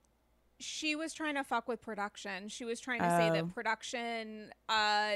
[0.60, 2.48] She was trying to fuck with production.
[2.48, 3.32] She was trying to say Oh.
[3.34, 5.12] that production uh,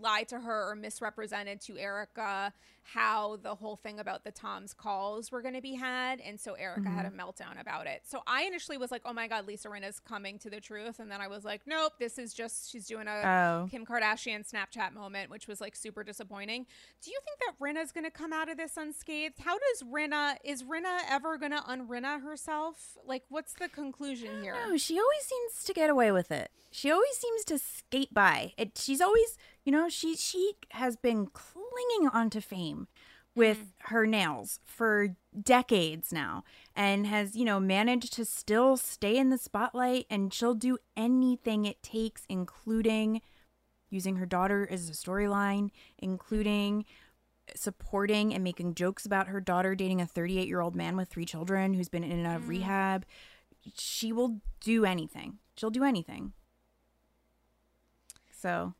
[0.00, 2.52] lied to her or misrepresented to Erika
[2.84, 6.18] how the whole thing about the Tom's calls were going to be had.
[6.20, 7.20] And so Erika had a Mm-hmm.
[7.20, 8.02] meltdown about it.
[8.04, 10.98] So I initially was like, oh my God, Lisa Rinna's coming to the truth.
[10.98, 13.68] And then I was like, nope, this is just, she's doing a Oh.
[13.70, 16.66] Kim Kardashian Snapchat moment, which was like super disappointing.
[17.04, 19.38] Do you think that Rinna's going to come out of this unscathed?
[19.38, 22.96] How does Rinna, is Rinna ever going to unrinna herself?
[23.06, 24.51] Like, what's the conclusion here?
[24.52, 26.50] No, she always seems to get away with it.
[26.70, 28.52] She always seems to skate by.
[28.56, 32.88] It, she's always You know, she she has been clinging onto fame
[33.34, 33.66] with Mm.
[33.90, 36.42] her nails for decades now
[36.76, 41.64] and has, you know, managed to still stay in the spotlight and she'll do anything
[41.64, 43.22] it takes including
[43.88, 46.84] using her daughter as a storyline, including
[47.54, 51.24] supporting and making jokes about her daughter dating a 38 year old man with three
[51.24, 52.48] children who's been in and out of Mm.
[52.48, 53.06] rehab.
[53.78, 55.38] She will do anything.
[55.56, 56.32] She'll do anything.
[58.40, 58.74] So,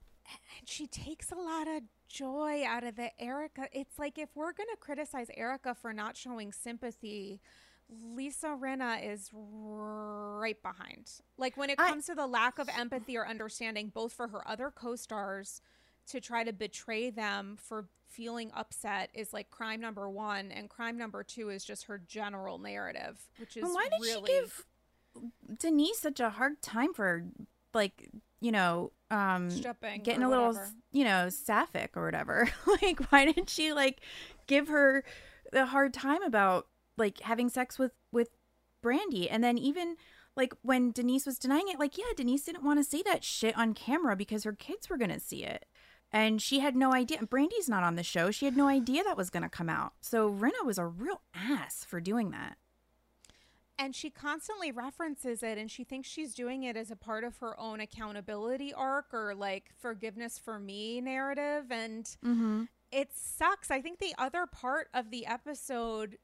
[0.59, 3.13] and she takes a lot of joy out of it.
[3.19, 7.41] Erika, it's like if we're going to criticize Erika for not showing sympathy,
[7.89, 11.11] Lisa Rinna is right behind.
[11.39, 14.47] Like when it I- comes to the lack of empathy or understanding, both for her
[14.49, 15.61] other co stars
[16.09, 20.51] to try to betray them for feeling upset is like crime number one.
[20.51, 24.27] And crime number two is just her general narrative, which is Well, why did really.
[24.31, 24.65] she give
[25.59, 27.25] Denise such a hard time for,
[27.75, 28.09] like,
[28.41, 30.71] you know, um, Stripping getting a little, whatever.
[30.91, 32.49] you know, sapphic or whatever?
[32.83, 34.01] like, why did she like
[34.47, 35.05] give her
[35.53, 38.31] the hard time about like having sex with with
[38.85, 39.29] Brandi?
[39.31, 39.97] And then even
[40.35, 43.57] like when Denise was denying it, like, yeah, Denise didn't want to say that shit
[43.57, 45.67] on camera because her kids were gonna see it.
[46.11, 47.19] And she had no idea.
[47.19, 48.31] Brandi's not on the show.
[48.31, 49.95] She had no idea that was going to come out.
[50.03, 52.59] So rinna was a real ass for doing that.
[53.79, 57.39] And she constantly references it and she thinks she's doing it as a part of
[57.39, 62.65] her own accountability arc or like forgiveness for me narrative and Mm-hmm.
[62.93, 63.71] it sucks.
[63.71, 66.19] I think the other part of the episode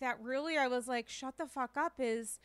[0.00, 2.38] that really i was like shut the fuck up is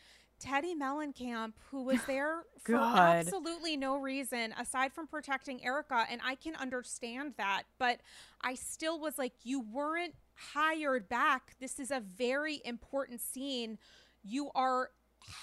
[0.44, 6.36] teddi mellencamp who was there for absolutely no reason aside from protecting erika and i
[6.36, 8.02] can understand that but
[8.42, 10.16] i still was like you weren't
[10.54, 11.56] hired back.
[11.60, 13.78] This is a very important scene
[14.24, 14.92] you are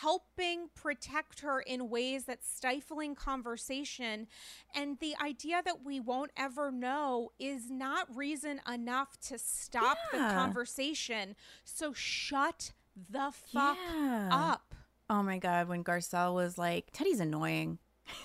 [0.00, 4.26] helping protect her in ways that's stifling conversation.
[4.74, 10.18] And the idea that we won't ever know is not reason enough to stop the
[10.18, 11.36] conversation.
[11.64, 12.72] So shut
[13.10, 14.28] the fuck Yeah.
[14.32, 14.74] up.
[15.08, 15.68] Oh my God.
[15.68, 17.78] When Garcelle was like, Teddi's annoying.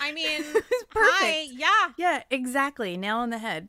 [0.00, 1.60] I mean, It's hi, perfect.
[1.60, 2.96] yeah, Yeah, exactly.
[2.96, 3.68] Nail on the head.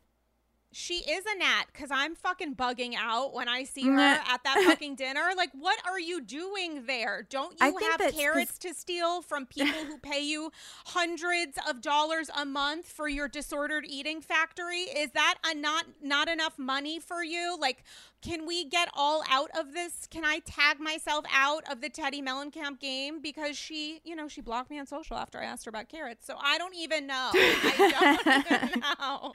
[0.73, 4.63] She is a gnat because I'm fucking bugging out when I see her at that
[4.65, 5.31] fucking dinner.
[5.35, 7.25] Like, what are you doing there?
[7.29, 10.51] Don't you have carrots to steal from people who pay you
[10.85, 14.81] hundreds of dollars a month for your disordered eating factory?
[14.81, 17.57] Is that a not not enough money for you?
[17.59, 17.83] Like,
[18.21, 20.07] can we get all out of this?
[20.09, 24.41] Can I tag myself out of the Teddi Mellencamp game because she, you know, she
[24.41, 26.25] blocked me on social after I asked her about carrots.
[26.25, 27.31] So I don't even know.
[27.33, 29.33] I don't even know.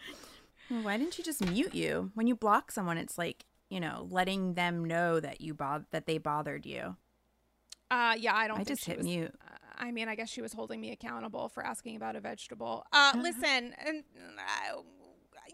[0.71, 2.11] Well, Why didn't you just mute you?
[2.15, 6.07] When you block someone, it's like, you know, letting them know that you bo- that
[6.07, 6.97] they bothered you.
[7.91, 8.61] Uh, yeah, I don't.
[8.61, 9.33] I just hit was, mute.
[9.43, 12.85] uh, I mean, I guess she was holding me accountable for asking about a vegetable.
[12.93, 13.23] Uh, Uh-huh.
[13.23, 14.05] listen, and
[14.39, 14.83] uh,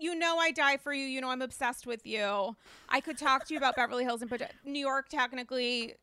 [0.01, 1.05] you know I die for you.
[1.07, 2.57] You know I'm obsessed with you.
[2.89, 5.09] I could talk to you about Beverly Hills and New York.
[5.09, 5.95] Technically,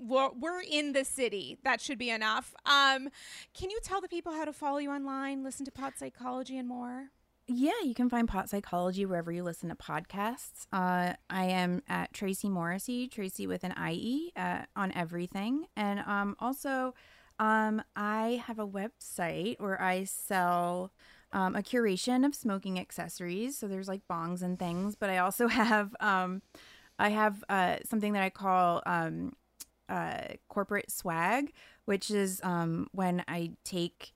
[0.00, 1.58] we're, we're in the city.
[1.64, 2.54] That should be enough.
[2.64, 3.10] Um,
[3.52, 6.66] can you tell the people how to follow you online, listen to Pot Psychology, and
[6.68, 7.08] more?
[7.50, 10.66] Yeah, you can find Pot Psychology wherever you listen to podcasts.
[10.70, 15.64] Uh, I am at Tracie Morrissey, Tracie with an IE, uh, on everything.
[15.74, 16.94] And um, also,
[17.38, 20.92] um, I have a website where I sell
[21.32, 23.56] um, a curation of smoking accessories.
[23.56, 26.42] So there's like bongs and things, but I also have um,
[26.98, 29.32] I have uh, something that I call um,
[29.88, 31.52] uh, corporate swag,
[31.86, 34.12] which is um, when I take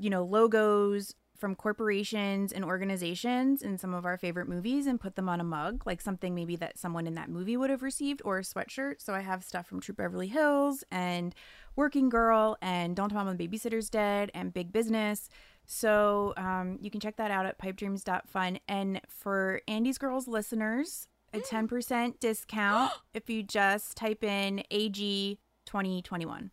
[0.00, 5.14] you know logos from corporations and organizations in some of our favorite movies and put
[5.14, 8.20] them on a mug, like something maybe that someone in that movie would have received,
[8.24, 9.00] or a sweatshirt.
[9.00, 11.34] So I have stuff from Troop Beverly Hills and
[11.76, 15.28] Working Girl and Don't Tell Mom the Babysitter's Dead and Big Business.
[15.64, 18.58] So um, you can check that out at pipedreams.fun.
[18.66, 26.50] And for Andy's Girls listeners, a 10% discount if you just type in AG 2021.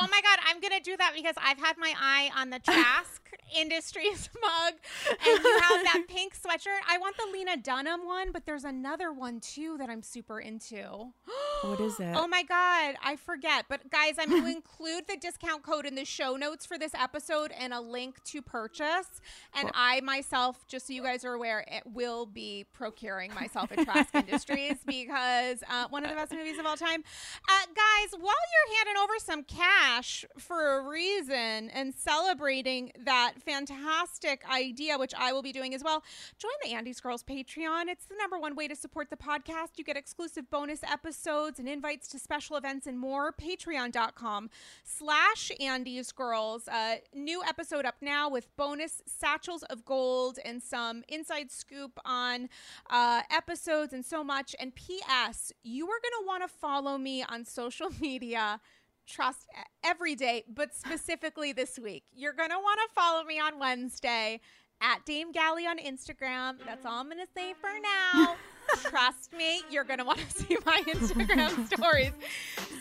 [0.00, 3.22] Oh my god, I'm gonna do that because I've had my eye on the Trask
[3.56, 4.74] Industries mug,
[5.08, 6.80] and you have that pink sweatshirt.
[6.88, 11.12] I want the Lena Dunham one, but there's another one too that I'm super into.
[11.62, 12.14] What is it?
[12.14, 13.64] Oh my god, I forget.
[13.68, 16.92] But guys, I'm going to include the discount code in the show notes for this
[16.94, 19.20] episode and a link to purchase.
[19.54, 19.72] And Cool.
[19.74, 24.14] I myself, just so you guys are aware, it will be procuring myself at Trask
[24.14, 27.02] Industries because uh, one of the best movies of all time.
[27.48, 29.77] Uh, guys, while you're handing over some cash
[30.38, 36.02] for a reason and celebrating that fantastic idea, which I will be doing as well,
[36.38, 37.86] join the Andy's Girls Patreon.
[37.88, 39.76] It's the number one way to support the podcast.
[39.76, 43.32] You get exclusive bonus episodes and invites to special events and more.
[43.32, 44.50] Patreon.com
[44.84, 46.68] slash Andy's Girls.
[46.68, 52.48] Uh, new episode up now with bonus satchels of gold and some inside scoop on
[52.90, 54.54] uh, episodes and so much.
[54.60, 55.52] And P.S.
[55.62, 58.60] You are going to want to follow me on social media
[59.08, 59.46] trust
[59.84, 62.04] every day, but specifically this week.
[62.14, 64.40] You're going to want to follow me on Wednesday
[64.80, 66.58] at Dame Galley on Instagram.
[66.64, 68.36] That's all I'm going to say for now.
[68.82, 72.12] trust me, you're going to want to see my Instagram stories.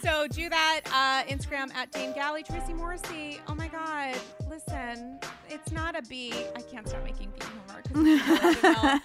[0.01, 0.81] So do that.
[0.85, 3.39] Uh, Instagram at Dame Galley, Tracie Morrissey.
[3.47, 4.15] Oh my God.
[4.49, 5.19] Listen,
[5.49, 6.33] it's not a B.
[6.55, 7.85] I can't stop making B homework.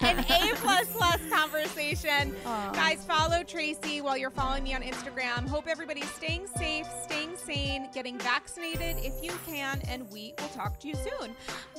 [0.01, 2.35] An A plus plus conversation.
[2.45, 2.73] Aww.
[2.73, 5.47] Guys, follow Tracie while you're following me on Instagram.
[5.47, 10.79] Hope everybody's staying safe, staying sane, getting vaccinated if you can, and we will talk
[10.81, 11.35] to you soon.